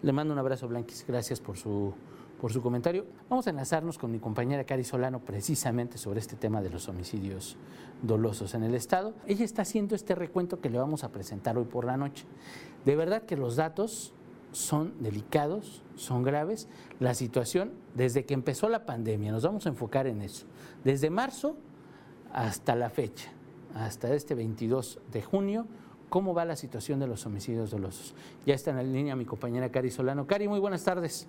Le 0.05 0.13
mando 0.13 0.35
un 0.35 0.39
abrazo, 0.39 0.67
Blanquis. 0.67 1.03
Gracias 1.07 1.39
por 1.39 1.57
su, 1.57 1.91
por 2.39 2.53
su 2.53 2.61
comentario. 2.61 3.07
Vamos 3.27 3.47
a 3.47 3.49
enlazarnos 3.49 3.97
con 3.97 4.11
mi 4.11 4.19
compañera 4.19 4.63
Cari 4.63 4.83
Solano 4.83 5.19
precisamente 5.19 5.97
sobre 5.97 6.19
este 6.19 6.35
tema 6.35 6.61
de 6.61 6.69
los 6.69 6.87
homicidios 6.87 7.57
dolosos 8.03 8.53
en 8.53 8.61
el 8.61 8.75
Estado. 8.75 9.15
Ella 9.25 9.43
está 9.43 9.63
haciendo 9.63 9.95
este 9.95 10.13
recuento 10.13 10.61
que 10.61 10.69
le 10.69 10.77
vamos 10.77 11.03
a 11.03 11.11
presentar 11.11 11.57
hoy 11.57 11.65
por 11.65 11.85
la 11.85 11.97
noche. 11.97 12.27
De 12.85 12.95
verdad 12.95 13.23
que 13.23 13.35
los 13.35 13.55
datos 13.55 14.13
son 14.51 14.93
delicados, 14.99 15.81
son 15.95 16.21
graves. 16.21 16.67
La 16.99 17.15
situación, 17.15 17.71
desde 17.95 18.25
que 18.25 18.35
empezó 18.35 18.69
la 18.69 18.85
pandemia, 18.85 19.31
nos 19.31 19.41
vamos 19.41 19.65
a 19.65 19.69
enfocar 19.69 20.05
en 20.05 20.21
eso. 20.21 20.45
Desde 20.83 21.09
marzo 21.09 21.55
hasta 22.31 22.75
la 22.75 22.91
fecha, 22.91 23.31
hasta 23.73 24.13
este 24.13 24.35
22 24.35 24.99
de 25.11 25.23
junio, 25.23 25.65
cómo 26.09 26.33
va 26.33 26.45
la 26.45 26.55
situación 26.55 26.99
de 26.99 27.07
los 27.07 27.25
homicidios 27.25 27.71
dolosos. 27.71 28.15
Ya 28.45 28.53
está 28.53 28.71
en 28.71 28.77
la 28.77 28.83
línea 28.83 29.15
mi 29.15 29.25
compañera 29.25 29.69
Cari 29.69 29.91
Solano. 29.91 30.27
Cari, 30.27 30.47
muy 30.47 30.59
buenas 30.59 30.83
tardes. 30.83 31.27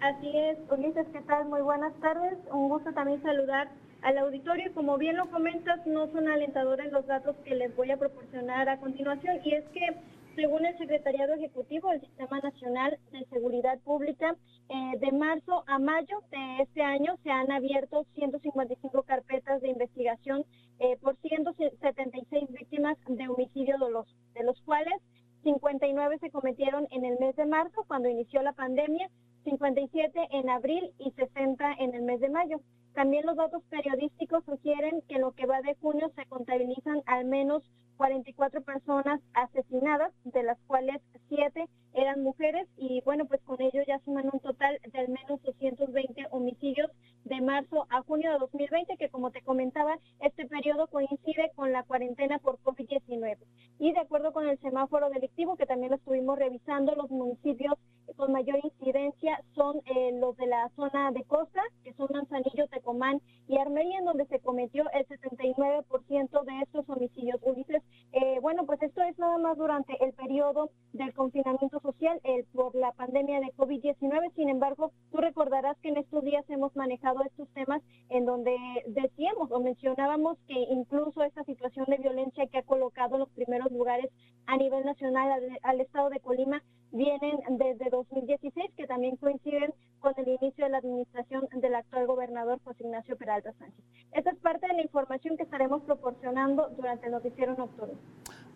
Así 0.00 0.36
es, 0.36 0.58
Ulises, 0.70 1.06
¿qué 1.12 1.20
tal? 1.20 1.48
Muy 1.48 1.60
buenas 1.60 1.94
tardes. 2.00 2.36
Un 2.50 2.68
gusto 2.68 2.92
también 2.92 3.22
saludar 3.22 3.70
al 4.02 4.18
auditorio. 4.18 4.72
Como 4.74 4.98
bien 4.98 5.16
lo 5.16 5.30
comentas, 5.30 5.86
no 5.86 6.10
son 6.10 6.28
alentadores 6.28 6.90
los 6.92 7.06
datos 7.06 7.36
que 7.44 7.54
les 7.54 7.74
voy 7.76 7.90
a 7.90 7.96
proporcionar 7.96 8.68
a 8.68 8.78
continuación 8.78 9.38
y 9.44 9.54
es 9.54 9.64
que 9.68 9.96
según 10.34 10.64
el 10.64 10.76
Secretariado 10.78 11.34
Ejecutivo 11.34 11.90
del 11.90 12.00
Sistema 12.00 12.40
Nacional 12.40 12.98
de 13.12 13.24
Seguridad 13.26 13.78
Pública, 13.80 14.34
eh, 14.68 14.98
de 14.98 15.12
marzo 15.12 15.64
a 15.66 15.78
mayo 15.78 16.22
de 16.30 16.62
este 16.62 16.82
año 16.82 17.16
se 17.22 17.30
han 17.30 17.52
abierto 17.52 18.06
155 18.14 19.02
carpetas 19.02 19.60
de 19.60 19.68
investigación 19.68 20.44
eh, 20.78 20.96
por 21.00 21.16
176 21.16 22.50
víctimas 22.50 22.98
de 23.06 23.28
homicidio 23.28 23.76
doloso, 23.78 24.14
de 24.34 24.44
los 24.44 24.60
cuales 24.62 24.94
59 25.42 26.18
se 26.18 26.30
cometieron 26.30 26.86
en 26.90 27.04
el 27.04 27.18
mes 27.18 27.36
de 27.36 27.46
marzo, 27.46 27.84
cuando 27.86 28.08
inició 28.08 28.42
la 28.42 28.52
pandemia, 28.52 29.10
57 29.44 30.28
en 30.30 30.48
abril 30.48 30.92
y 30.98 31.10
60 31.12 31.72
en 31.78 31.94
el 31.94 32.02
mes 32.02 32.20
de 32.20 32.30
mayo. 32.30 32.60
También 32.94 33.26
los 33.26 33.36
datos 33.36 33.62
periodísticos 33.70 34.44
sugieren 34.44 35.02
que 35.08 35.16
en 35.16 35.22
lo 35.22 35.32
que 35.32 35.46
va 35.46 35.62
de 35.62 35.74
junio 35.76 36.10
se 36.14 36.26
contabilizan 36.26 37.02
al 37.06 37.24
menos 37.24 37.62
44 38.02 38.62
personas 38.62 39.20
asesinadas, 39.32 40.12
de 40.24 40.42
las 40.42 40.58
cuales 40.66 41.00
7 41.28 41.68
eran 41.94 42.20
mujeres 42.20 42.66
y 42.76 43.00
bueno, 43.04 43.26
pues 43.26 43.40
con 43.42 43.60
ello 43.62 43.80
ya 43.86 44.00
suman 44.00 44.28
un 44.32 44.40
total 44.40 44.76
de 44.92 44.98
al 44.98 45.08
menos 45.08 45.40
220 45.42 46.26
homicidios 46.32 46.90
de 47.24 47.40
marzo 47.40 47.86
a 47.90 48.02
junio 48.02 48.32
de 48.32 48.38
2020, 48.40 48.96
que 48.96 49.08
como 49.08 49.30
te 49.30 49.42
comentaba, 49.42 49.94
este 50.20 50.46
periodo 50.46 50.88
coincide 50.88 51.52
con 51.54 51.70
la 51.70 51.84
cuarentena 51.84 52.40
por 52.40 52.58
COVID-19. 52.62 53.36
Y 53.78 53.92
de 53.92 54.00
acuerdo 54.00 54.32
con 54.32 54.48
el 54.48 54.58
semáforo 54.58 55.08
delictivo, 55.10 55.56
que 55.56 55.66
también 55.66 55.90
lo 55.90 55.96
estuvimos 55.96 56.36
revisando, 56.38 56.96
los 56.96 57.10
municipios 57.10 57.74
con 58.16 58.32
mayor 58.32 58.58
incidencia 58.62 59.40
son 59.54 59.78
eh, 59.86 60.12
los 60.18 60.36
de 60.36 60.46
la 60.46 60.68
zona 60.76 61.12
de 61.12 61.24
costa, 61.24 61.62
que 61.84 61.92
son 61.94 62.08
Manzanillo, 62.12 62.66
Tecomán 62.68 63.20
y 63.48 63.58
Armería, 63.58 63.98
en 63.98 64.04
donde 64.04 64.26
se 64.26 64.40
cometió 64.40 64.84
el 64.92 65.06
79% 65.06 66.44
de 66.44 66.60
estos 66.62 66.88
homicidios. 66.88 67.40
Ulises, 67.42 67.82
eh, 68.12 68.38
bueno, 68.40 68.66
pues 68.66 68.82
esto 68.82 69.02
es 69.02 69.18
nada 69.18 69.38
más 69.38 69.56
durante 69.56 69.96
el 70.04 70.12
periodo 70.12 70.70
del 70.92 71.14
confinamiento 71.14 71.80
social 71.80 72.20
por 72.52 72.74
la 72.74 72.92
pandemia 72.92 73.40
de 73.40 73.52
COVID-19. 73.56 74.34
Sin 74.34 74.48
embargo, 74.48 74.92
tú 75.10 75.18
recordarás 75.18 75.78
que 75.78 75.88
en 75.88 75.96
estos 75.96 76.22
días 76.22 76.44
hemos 76.50 76.76
manejado 76.76 77.22
estos 77.24 77.48
temas 77.54 77.82
en 78.10 78.26
donde 78.26 78.54
decíamos 78.86 79.50
o 79.50 79.60
mencionábamos 79.60 80.38
que 80.46 80.54
incluso 80.70 81.22
esta 81.22 81.44
situación 81.44 81.86
de 81.88 81.96
violencia 81.96 82.46
que 82.46 82.58
ha 82.58 82.62
colocado 82.62 83.14
en 83.14 83.20
los 83.20 83.30
primeros 83.30 83.72
lugares 83.72 84.10
a 84.46 84.56
nivel 84.56 84.84
nacional 84.84 85.40
al 85.62 85.80
estado 85.80 86.10
de 86.10 86.20
Colima 86.20 86.62
vienen 86.90 87.38
desde 87.50 87.88
2016, 87.90 88.70
que 88.76 88.86
también 88.86 89.16
coinciden 89.16 89.72
con 90.00 90.12
el 90.18 90.28
inicio 90.28 90.64
de 90.64 90.70
la 90.70 90.78
administración 90.78 91.48
del 91.54 91.74
actual 91.74 92.06
gobernador 92.06 92.60
José 92.64 92.84
Ignacio 92.84 93.16
Peralta 93.16 93.52
Sánchez. 93.52 93.84
Esta 94.22 94.30
es 94.30 94.38
parte 94.38 94.68
de 94.68 94.74
la 94.74 94.82
información 94.82 95.36
que 95.36 95.42
estaremos 95.42 95.82
proporcionando 95.82 96.68
durante 96.76 97.06
el 97.06 97.12
noticiero 97.12 97.56
nocturno. 97.56 97.94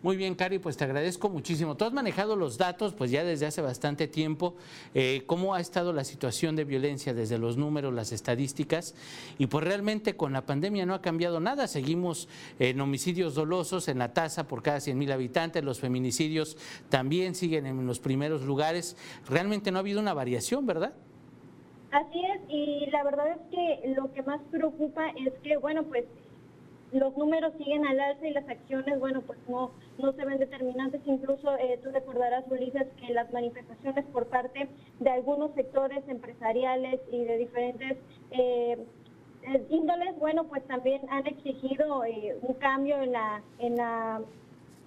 Muy 0.01 0.15
bien, 0.15 0.33
Cari, 0.33 0.59
pues 0.59 0.77
te 0.77 0.85
agradezco 0.85 1.27
muchísimo. 1.27 1.75
Tú 1.75 1.83
has 1.83 1.91
manejado 1.91 2.37
los 2.37 2.57
datos 2.57 2.93
pues 2.93 3.11
ya 3.11 3.25
desde 3.25 3.47
hace 3.47 3.61
bastante 3.61 4.07
tiempo. 4.07 4.55
Eh, 4.93 5.23
¿Cómo 5.25 5.55
ha 5.55 5.59
estado 5.59 5.91
la 5.91 6.05
situación 6.05 6.55
de 6.55 6.63
violencia 6.63 7.13
desde 7.13 7.37
los 7.37 7.57
números, 7.57 7.93
las 7.93 8.13
estadísticas? 8.13 8.95
Y 9.37 9.47
pues 9.47 9.65
realmente 9.65 10.15
con 10.15 10.31
la 10.31 10.45
pandemia 10.45 10.85
no 10.85 10.93
ha 10.93 11.01
cambiado 11.01 11.41
nada. 11.41 11.67
Seguimos 11.67 12.29
en 12.59 12.79
homicidios 12.79 13.35
dolosos 13.35 13.89
en 13.89 13.99
la 13.99 14.13
tasa 14.13 14.47
por 14.47 14.63
cada 14.63 14.79
100 14.79 14.97
mil 14.97 15.11
habitantes. 15.11 15.65
Los 15.65 15.81
feminicidios 15.81 16.55
también 16.87 17.35
siguen 17.35 17.65
en 17.65 17.85
los 17.85 17.99
primeros 17.99 18.43
lugares. 18.43 18.95
Realmente 19.27 19.69
no 19.69 19.79
ha 19.79 19.81
habido 19.81 19.99
una 19.99 20.13
variación, 20.13 20.65
¿verdad? 20.65 20.93
Así 21.97 22.23
es, 22.23 22.41
y 22.47 22.85
la 22.91 23.03
verdad 23.03 23.31
es 23.31 23.41
que 23.49 23.95
lo 23.95 24.13
que 24.13 24.21
más 24.21 24.39
preocupa 24.51 25.09
es 25.25 25.33
que, 25.41 25.57
bueno, 25.57 25.81
pues 25.85 26.05
los 26.91 27.17
números 27.17 27.53
siguen 27.57 27.87
al 27.87 27.99
alza 27.99 28.27
y 28.27 28.33
las 28.33 28.47
acciones, 28.47 28.99
bueno, 28.99 29.21
pues 29.21 29.39
no, 29.49 29.71
no 29.97 30.11
se 30.13 30.23
ven 30.23 30.37
determinantes. 30.37 31.01
Incluso 31.07 31.57
eh, 31.57 31.79
tú 31.83 31.89
recordarás, 31.89 32.45
Ulises, 32.51 32.85
que 33.01 33.11
las 33.15 33.33
manifestaciones 33.33 34.05
por 34.13 34.27
parte 34.27 34.69
de 34.99 35.09
algunos 35.09 35.55
sectores 35.55 36.07
empresariales 36.07 36.99
y 37.11 37.23
de 37.23 37.37
diferentes 37.39 37.97
eh, 38.29 38.77
eh, 39.41 39.65
índoles, 39.71 40.19
bueno, 40.19 40.43
pues 40.43 40.63
también 40.67 41.01
han 41.09 41.25
exigido 41.25 42.03
un 42.43 42.53
cambio 42.59 43.01
en 43.01 43.13
la, 43.13 43.41
en 43.57 43.75
la 43.75 44.21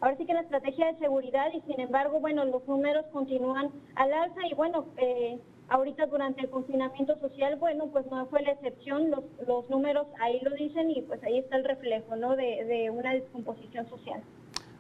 ahora 0.01 0.17
sí 0.17 0.27
que 0.27 0.35
la 0.35 0.43
estrategia 0.43 0.93
de 0.93 0.99
seguridad 0.99 1.53
y 1.53 1.61
sin 1.63 1.81
embargo, 1.81 2.21
bueno, 2.21 2.45
los 2.45 2.67
números 2.69 3.05
continúan 3.13 3.71
al 3.97 4.13
alza 4.13 4.47
y 4.49 4.55
bueno, 4.55 4.87
eh, 4.97 5.39
Ahorita 5.71 6.07
durante 6.07 6.41
el 6.43 6.51
confinamiento 6.51 7.17
social, 7.21 7.57
bueno, 7.57 7.87
pues 7.93 8.05
no 8.11 8.27
fue 8.27 8.43
la 8.43 8.53
excepción, 8.53 9.11
los, 9.11 9.25
los 9.47 9.71
números 9.71 10.07
ahí 10.21 10.41
lo 10.43 10.51
dicen 10.51 10.91
y 10.91 11.01
pues 11.03 11.23
ahí 11.23 11.39
está 11.39 11.57
el 11.57 11.65
reflejo, 11.65 12.17
¿no? 12.17 12.37
De, 12.37 12.65
de 12.65 12.91
una 12.91 13.13
descomposición 13.15 13.89
social. 13.89 14.21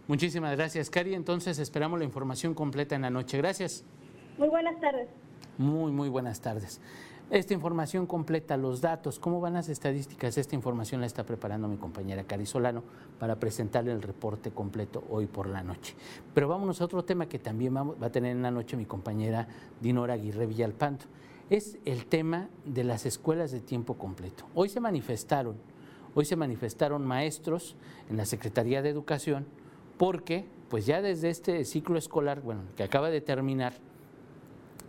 Muchísimas 0.09 0.57
gracias, 0.57 0.91
Cari. 0.91 1.15
Entonces 1.15 1.61
esperamos 1.61 1.99
la 2.01 2.05
información 2.05 2.55
completa 2.55 2.97
en 2.97 3.03
la 3.03 3.11
noche. 3.11 3.39
Gracias. 3.39 3.85
Muy 4.37 4.49
buenas 4.49 4.81
tardes. 4.81 5.09
Muy, 5.59 5.93
muy 5.93 6.09
buenas 6.09 6.41
tardes. 6.41 6.81
Esta 7.31 7.55
información 7.55 8.07
completa, 8.09 8.57
los 8.57 8.81
datos, 8.81 9.21
cómo 9.21 9.41
van 9.41 9.53
las 9.53 9.69
estadísticas, 9.69 10.37
esta 10.37 10.57
información 10.57 11.01
la 11.01 11.07
está 11.07 11.23
preparando 11.23 11.69
mi 11.69 11.77
compañera 11.77 12.25
Cari 12.25 12.45
Solano 12.45 12.83
para 13.21 13.39
presentarle 13.39 13.93
el 13.93 14.03
reporte 14.03 14.51
completo 14.51 15.05
hoy 15.09 15.27
por 15.27 15.47
la 15.47 15.63
noche. 15.63 15.95
Pero 16.35 16.49
vámonos 16.49 16.81
a 16.81 16.87
otro 16.87 17.05
tema 17.05 17.29
que 17.29 17.39
también 17.39 17.77
va 17.77 17.95
a 18.05 18.11
tener 18.11 18.33
en 18.33 18.43
la 18.43 18.51
noche 18.51 18.77
mi 18.77 18.85
compañera 18.85 19.47
Dinora 19.81 20.15
Aguirre 20.15 20.47
Villalpanto. 20.47 21.07
Es 21.51 21.79
el 21.85 22.07
tema 22.07 22.49
de 22.65 22.83
las 22.83 23.07
escuelas 23.07 23.53
de 23.53 23.61
tiempo 23.61 23.95
completo. 23.95 24.47
Hoy 24.57 24.69
se 24.69 24.81
manifestaron, 24.81 25.55
hoy 26.17 26.25
se 26.25 26.35
manifestaron 26.35 27.07
maestros 27.07 27.77
en 28.09 28.17
la 28.17 28.25
Secretaría 28.25 28.83
de 28.83 28.89
Educación 28.89 29.47
porque 29.99 30.47
pues 30.69 30.85
ya 30.85 31.01
desde 31.01 31.31
este 31.31 31.65
ciclo 31.65 31.97
escolar, 31.97 32.41
bueno, 32.41 32.63
que 32.77 32.83
acaba 32.83 33.09
de 33.09 33.21
terminar, 33.21 33.75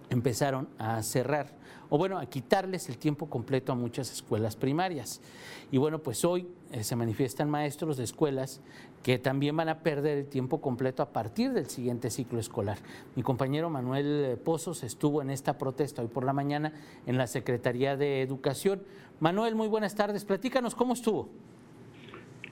empezaron 0.10 0.70
a 0.80 1.04
cerrar 1.04 1.61
o 1.94 1.98
bueno, 1.98 2.18
a 2.18 2.26
quitarles 2.26 2.88
el 2.88 2.98
tiempo 2.98 3.30
completo 3.30 3.74
a 3.74 3.76
muchas 3.76 4.10
escuelas 4.14 4.56
primarias. 4.56 5.20
Y 5.72 5.78
bueno, 5.78 6.00
pues 6.00 6.24
hoy 6.24 6.48
eh, 6.72 6.86
se 6.86 6.96
manifiestan 6.96 7.50
maestros 7.50 7.98
de 7.98 8.06
escuelas 8.06 8.62
que 9.04 9.20
también 9.20 9.58
van 9.58 9.68
a 9.68 9.80
perder 9.80 10.20
el 10.20 10.28
tiempo 10.28 10.62
completo 10.62 11.04
a 11.04 11.12
partir 11.12 11.52
del 11.52 11.68
siguiente 11.68 12.10
ciclo 12.10 12.40
escolar. 12.40 12.78
Mi 13.18 13.24
compañero 13.24 13.70
Manuel 13.70 14.06
eh, 14.06 14.38
Pozos 14.38 14.84
estuvo 14.84 15.22
en 15.22 15.32
esta 15.32 15.58
protesta 15.58 16.02
hoy 16.02 16.08
por 16.08 16.24
la 16.24 16.32
mañana 16.32 16.72
en 17.06 17.18
la 17.18 17.28
Secretaría 17.28 17.98
de 17.98 18.22
Educación. 18.22 18.84
Manuel, 19.20 19.56
muy 19.56 19.68
buenas 19.68 19.94
tardes. 19.94 20.24
Platícanos 20.24 20.76
cómo 20.76 20.94
estuvo. 20.94 21.28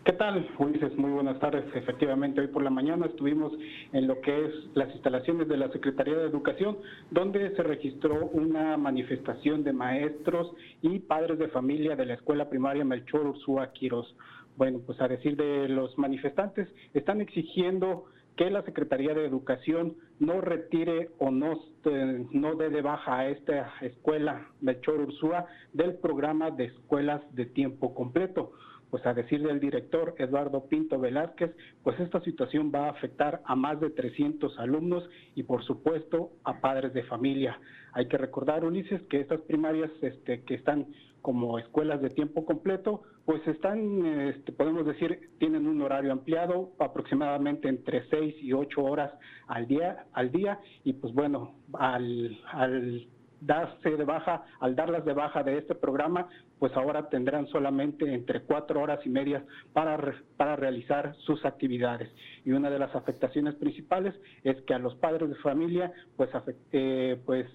¿Qué 0.09 0.15
tal, 0.15 0.49
Ulises? 0.57 0.97
Muy 0.97 1.11
buenas 1.11 1.39
tardes. 1.39 1.65
Efectivamente, 1.75 2.41
hoy 2.41 2.47
por 2.47 2.63
la 2.63 2.71
mañana 2.71 3.05
estuvimos 3.05 3.53
en 3.93 4.07
lo 4.07 4.19
que 4.21 4.45
es 4.45 4.51
las 4.73 4.91
instalaciones 4.91 5.47
de 5.47 5.55
la 5.55 5.71
Secretaría 5.71 6.15
de 6.15 6.25
Educación, 6.25 6.79
donde 7.11 7.55
se 7.55 7.61
registró 7.61 8.25
una 8.25 8.75
manifestación 8.75 9.63
de 9.63 9.71
maestros 9.71 10.51
y 10.81 10.97
padres 10.97 11.37
de 11.37 11.49
familia 11.49 11.95
de 11.95 12.07
la 12.07 12.15
Escuela 12.15 12.49
Primaria 12.49 12.83
Melchor 12.83 13.27
Ursúa 13.27 13.71
Quirós. 13.71 14.15
Bueno, 14.57 14.79
pues 14.83 14.99
a 14.99 15.07
decir 15.07 15.35
de 15.37 15.69
los 15.69 15.95
manifestantes, 15.99 16.67
están 16.95 17.21
exigiendo 17.21 18.05
que 18.35 18.49
la 18.49 18.63
Secretaría 18.63 19.13
de 19.13 19.27
Educación 19.27 19.93
no 20.17 20.41
retire 20.41 21.11
o 21.19 21.29
no, 21.29 21.53
eh, 21.85 22.25
no 22.31 22.55
dé 22.55 22.69
de 22.71 22.81
baja 22.81 23.19
a 23.19 23.29
esta 23.29 23.73
escuela 23.81 24.47
Melchor 24.59 25.01
Ursúa 25.01 25.45
del 25.73 25.99
programa 25.99 26.49
de 26.49 26.65
escuelas 26.65 27.21
de 27.35 27.45
tiempo 27.45 27.93
completo 27.93 28.53
pues 28.89 29.05
a 29.05 29.13
decir 29.13 29.41
del 29.41 29.59
director 29.59 30.15
Eduardo 30.17 30.65
Pinto 30.67 30.99
Velázquez, 30.99 31.51
pues 31.83 31.99
esta 31.99 32.21
situación 32.21 32.71
va 32.73 32.87
a 32.87 32.91
afectar 32.91 33.41
a 33.45 33.55
más 33.55 33.79
de 33.79 33.89
300 33.89 34.57
alumnos 34.59 35.07
y 35.35 35.43
por 35.43 35.63
supuesto 35.63 36.31
a 36.43 36.59
padres 36.59 36.93
de 36.93 37.03
familia. 37.03 37.59
Hay 37.93 38.07
que 38.07 38.17
recordar, 38.17 38.65
Ulises, 38.65 39.01
que 39.03 39.19
estas 39.19 39.41
primarias 39.41 39.91
este, 40.01 40.43
que 40.43 40.55
están 40.55 40.87
como 41.21 41.59
escuelas 41.59 42.01
de 42.01 42.09
tiempo 42.09 42.45
completo, 42.45 43.03
pues 43.25 43.45
están, 43.47 44.05
este, 44.05 44.51
podemos 44.51 44.85
decir, 44.85 45.29
tienen 45.37 45.67
un 45.67 45.81
horario 45.81 46.11
ampliado, 46.11 46.71
aproximadamente 46.79 47.67
entre 47.67 48.07
6 48.09 48.35
y 48.41 48.53
8 48.53 48.81
horas 48.81 49.11
al 49.47 49.67
día, 49.67 50.05
al 50.13 50.31
día 50.31 50.59
y 50.83 50.93
pues 50.93 51.13
bueno, 51.13 51.55
al, 51.73 52.39
al 52.51 53.07
darse 53.41 53.91
de 53.91 54.03
baja, 54.03 54.43
al 54.59 54.75
darlas 54.75 55.05
de 55.05 55.13
baja 55.13 55.43
de 55.43 55.57
este 55.57 55.75
programa, 55.75 56.27
pues 56.59 56.75
ahora 56.75 57.09
tendrán 57.09 57.47
solamente 57.47 58.13
entre 58.13 58.41
cuatro 58.41 58.81
horas 58.81 58.99
y 59.05 59.09
media 59.09 59.43
para, 59.73 59.97
para 60.37 60.55
realizar 60.55 61.15
sus 61.19 61.45
actividades. 61.45 62.11
Y 62.45 62.51
una 62.51 62.69
de 62.69 62.79
las 62.79 62.93
afectaciones 62.95 63.55
principales 63.55 64.13
es 64.43 64.61
que 64.63 64.73
a 64.73 64.79
los 64.79 64.95
padres 64.95 65.29
de 65.29 65.35
familia, 65.35 65.91
pues, 66.17 66.29
eh, 66.73 67.17
pues 67.25 67.47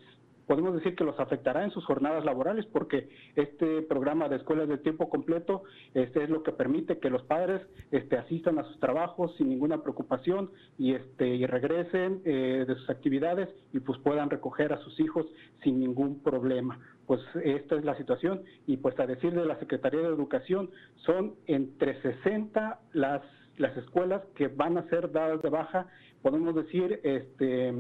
podemos 0.47 0.75
decir 0.75 0.95
que 0.95 1.05
los 1.05 1.19
afectará 1.19 1.65
en 1.65 1.71
sus 1.71 1.85
jornadas 1.85 2.25
laborales 2.25 2.67
porque 2.67 3.09
este 3.37 3.83
programa 3.83 4.29
de 4.29 4.37
escuelas 4.37 4.69
de 4.69 4.79
tiempo 4.79 5.09
completo 5.09 5.65
este 5.95 6.25
es 6.25 6.31
lo 6.31 6.43
que 6.43 6.53
permite 6.53 6.99
que 6.99 7.11
los 7.11 7.23
padres 7.23 7.63
este, 7.91 8.17
asistan 8.17 8.59
a 8.59 8.65
sus 8.65 8.79
trabajos 8.81 9.35
sin 9.37 9.49
ninguna 9.49 9.83
preocupación 9.83 10.51
y 10.79 10.95
este 10.95 11.29
y 11.29 11.47
regresen 11.47 12.23
eh, 12.25 12.65
de 12.67 12.75
sus 12.75 12.91
actividades 12.91 13.49
y 13.73 13.81
pues 13.81 13.99
puedan 14.01 14.31
recoger 14.31 14.73
a 14.73 14.79
sus 14.79 14.99
hijos 15.01 15.27
sin 15.63 15.81
ningún 15.81 16.23
problema. 16.23 16.79
Pues 17.07 17.21
esta 17.43 17.77
es 17.77 17.85
la 17.85 17.97
situación 17.97 18.43
y 18.67 18.77
pues 18.79 18.99
a 18.99 19.07
decir 19.07 19.35
de 19.35 19.45
la 19.45 19.59
Secretaría 19.59 20.01
de 20.01 20.07
Educación 20.07 20.71
son 21.05 21.35
entre 21.47 22.01
60 22.03 22.81
las 22.93 23.23
las 23.57 23.77
escuelas 23.77 24.23
que 24.35 24.49
van 24.49 24.79
a 24.79 24.89
ser 24.89 25.13
dadas 25.13 25.41
de 25.41 25.49
baja 25.49 25.87
podemos 26.23 26.55
decir 26.55 27.01
este 27.05 27.73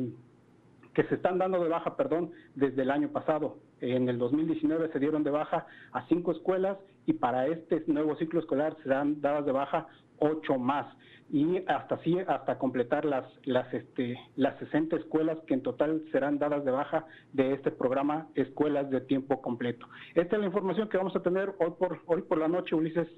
que 0.94 1.04
se 1.04 1.16
están 1.16 1.38
dando 1.38 1.62
de 1.62 1.68
baja, 1.68 1.96
perdón, 1.96 2.30
desde 2.54 2.82
el 2.82 2.90
año 2.90 3.08
pasado. 3.10 3.58
En 3.80 4.08
el 4.08 4.18
2019 4.18 4.90
se 4.92 4.98
dieron 4.98 5.24
de 5.24 5.30
baja 5.30 5.66
a 5.92 6.06
cinco 6.08 6.32
escuelas 6.32 6.78
y 7.06 7.14
para 7.14 7.46
este 7.48 7.82
nuevo 7.86 8.16
ciclo 8.16 8.40
escolar 8.40 8.76
serán 8.82 9.20
dadas 9.20 9.44
de 9.44 9.52
baja 9.52 9.88
ocho 10.18 10.58
más 10.58 10.86
y 11.30 11.58
hasta 11.66 11.96
así 11.96 12.16
hasta 12.26 12.58
completar 12.58 13.04
las 13.04 13.24
las 13.44 13.72
este 13.74 14.18
las 14.36 14.58
60 14.58 14.96
escuelas 14.96 15.38
que 15.46 15.54
en 15.54 15.62
total 15.62 16.04
serán 16.12 16.38
dadas 16.38 16.64
de 16.64 16.70
baja 16.70 17.06
de 17.32 17.54
este 17.54 17.70
programa 17.70 18.28
escuelas 18.34 18.90
de 18.90 19.00
tiempo 19.00 19.42
completo. 19.42 19.86
Esta 20.14 20.36
es 20.36 20.40
la 20.40 20.46
información 20.46 20.88
que 20.88 20.96
vamos 20.96 21.16
a 21.16 21.22
tener 21.22 21.54
hoy 21.58 21.72
por 21.78 22.00
hoy 22.06 22.22
por 22.22 22.38
la 22.38 22.48
noche, 22.48 22.74
Ulises. 22.74 23.08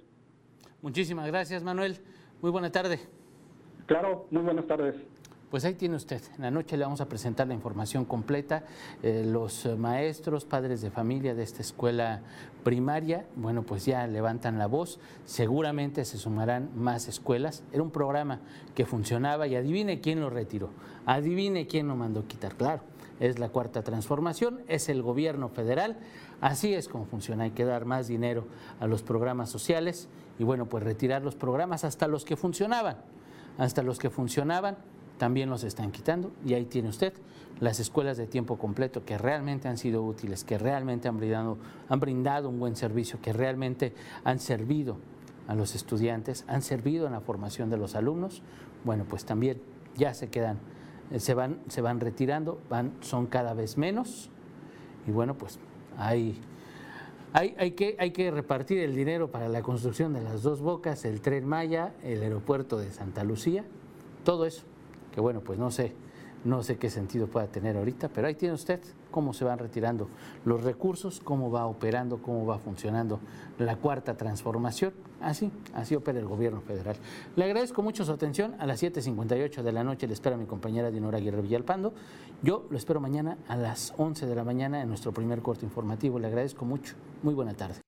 Muchísimas 0.83 1.27
gracias, 1.27 1.63
Manuel. 1.63 1.99
Muy 2.41 2.51
buena 2.51 2.71
tarde. 2.71 3.01
Claro, 3.87 4.27
muy 4.31 4.43
buenas 4.43 4.67
tardes. 4.67 4.95
Pues 5.51 5.65
ahí 5.65 5.75
tiene 5.75 5.95
usted. 5.95 6.21
En 6.37 6.43
la 6.43 6.51
noche 6.51 6.77
le 6.77 6.83
vamos 6.83 7.01
a 7.01 7.09
presentar 7.09 7.47
la 7.47 7.55
información 7.55 8.05
completa. 8.05 8.65
Eh, 9.05 9.25
los 9.25 9.65
maestros, 9.79 10.45
padres 10.45 10.81
de 10.81 10.91
familia 10.91 11.37
de 11.37 11.45
esta 11.45 11.63
escuela 11.63 12.23
primaria, 12.65 13.27
bueno, 13.37 13.63
pues 13.63 13.87
ya 13.87 14.09
levantan 14.09 14.59
la 14.59 14.67
voz. 14.67 14.99
Seguramente 15.25 16.05
se 16.05 16.19
sumarán 16.19 16.71
más 16.75 17.07
escuelas. 17.07 17.63
Era 17.73 17.85
un 17.85 17.93
programa 17.93 18.41
que 18.75 18.87
funcionaba 18.87 19.47
y 19.47 19.55
adivine 19.55 20.01
quién 20.01 20.21
lo 20.21 20.31
retiró. 20.31 20.71
Adivine 21.07 21.69
quién 21.69 21.87
lo 21.87 21.95
mandó 21.95 22.27
quitar. 22.27 22.57
Claro, 22.57 22.83
es 23.21 23.39
la 23.39 23.49
cuarta 23.51 23.83
transformación, 23.83 24.63
es 24.67 24.89
el 24.89 25.01
gobierno 25.01 25.49
federal. 25.49 25.97
Así 26.41 26.75
es 26.75 26.89
como 26.89 27.07
funciona. 27.07 27.45
Hay 27.45 27.53
que 27.53 27.65
dar 27.65 27.85
más 27.85 28.09
dinero 28.09 28.49
a 28.81 28.89
los 28.89 29.05
programas 29.05 29.49
sociales 29.49 30.09
y 30.41 30.45
bueno, 30.45 30.67
pues 30.67 30.83
retirar 30.83 31.23
los 31.23 31.37
programas 31.37 31.85
hasta 31.85 32.09
los 32.09 32.25
que 32.25 32.35
funcionaban. 32.35 32.97
Hasta 33.59 33.85
los 33.85 34.01
que 34.01 34.11
funcionaban 34.11 34.77
también 35.19 35.51
los 35.51 35.65
están 35.65 35.93
quitando. 35.93 36.31
Y 36.45 36.55
ahí 36.55 36.65
tiene 36.65 36.89
usted 36.89 37.13
las 37.61 37.81
escuelas 37.81 38.17
de 38.17 38.27
tiempo 38.27 38.59
completo 38.59 39.05
que 39.05 39.17
realmente 39.19 39.69
han 39.69 39.79
sido 39.79 40.03
útiles, 40.03 40.45
que 40.45 40.59
realmente 40.59 41.09
han 41.09 41.17
brindado, 41.17 41.59
han 41.89 42.01
brindado 42.01 42.49
un 42.49 42.59
buen 42.59 42.77
servicio, 42.77 43.21
que 43.21 43.33
realmente 43.33 43.95
han 44.25 44.39
servido 44.39 44.99
a 45.49 45.55
los 45.55 45.75
estudiantes, 45.75 46.45
han 46.49 46.63
servido 46.63 47.07
en 47.07 47.13
la 47.13 47.21
formación 47.21 47.71
de 47.71 47.77
los 47.77 47.95
alumnos, 47.95 48.43
bueno, 48.85 49.05
pues 49.09 49.25
también 49.25 49.61
ya 49.97 50.13
se 50.13 50.29
quedan, 50.29 50.59
eh, 51.11 51.21
se 51.21 51.35
van, 51.35 51.61
se 51.69 51.81
van 51.81 52.01
retirando, 52.01 52.61
van, 52.69 52.93
son 53.01 53.27
cada 53.27 53.55
vez 53.55 53.79
menos. 53.79 54.29
Y 55.07 55.13
bueno, 55.13 55.39
pues 55.39 55.59
hay, 55.97 56.39
hay, 57.33 57.55
hay, 57.59 57.71
que, 57.71 57.97
hay 57.99 58.11
que 58.11 58.31
repartir 58.31 58.81
el 58.81 58.95
dinero 58.95 59.31
para 59.31 59.49
la 59.49 59.63
construcción 59.63 60.13
de 60.13 60.21
las 60.21 60.43
dos 60.43 60.61
bocas, 60.61 61.05
el 61.05 61.21
tren 61.23 61.47
Maya, 61.47 61.95
el 62.03 62.23
aeropuerto 62.23 62.77
de 62.77 62.93
Santa 62.93 63.25
Lucía, 63.25 63.65
todo 64.25 64.45
eso 64.45 64.65
que 65.17 65.23
bueno, 65.23 65.41
pues 65.41 65.59
no 65.59 65.71
sé, 65.71 65.95
no 66.45 66.63
sé 66.63 66.77
qué 66.77 66.91
sentido 66.91 67.27
pueda 67.27 67.47
tener 67.47 67.75
ahorita, 67.79 68.11
pero 68.11 68.27
ahí 68.27 68.35
tiene 68.35 68.55
usted 68.55 68.81
cómo 69.11 69.33
se 69.33 69.47
van 69.47 69.59
retirando 69.59 70.11
los 70.45 70.63
recursos, 70.63 71.21
cómo 71.25 71.51
va 71.51 71.65
operando, 71.65 72.21
cómo 72.21 72.45
va 72.45 72.59
funcionando 72.59 73.19
la 73.59 73.77
cuarta 73.77 74.15
transformación. 74.15 74.93
Así, 75.23 75.51
así 75.73 75.97
opera 75.97 76.19
el 76.19 76.27
gobierno 76.27 76.61
federal. 76.61 76.97
Le 77.35 77.47
agradezco 77.47 77.81
mucho 77.81 78.05
su 78.05 78.13
atención. 78.13 78.57
A 78.59 78.67
las 78.67 78.83
7.58 78.83 79.63
de 79.63 79.73
la 79.73 79.83
noche 79.83 80.07
le 80.07 80.13
espera 80.13 80.37
mi 80.37 80.45
compañera 80.45 80.91
Dinora 80.91 81.17
Aguirre 81.17 81.41
Villalpando. 81.41 81.95
Yo 82.43 82.67
lo 82.69 82.77
espero 82.77 83.01
mañana 83.01 83.39
a 83.49 83.57
las 83.57 83.95
11 83.97 84.27
de 84.27 84.35
la 84.35 84.45
mañana 84.45 84.83
en 84.83 84.89
nuestro 84.89 85.13
primer 85.13 85.41
corte 85.41 85.65
informativo. 85.65 86.19
Le 86.19 86.27
agradezco 86.27 86.67
mucho. 86.67 86.95
Muy 87.23 87.33
buena 87.33 87.55
tarde. 87.55 87.86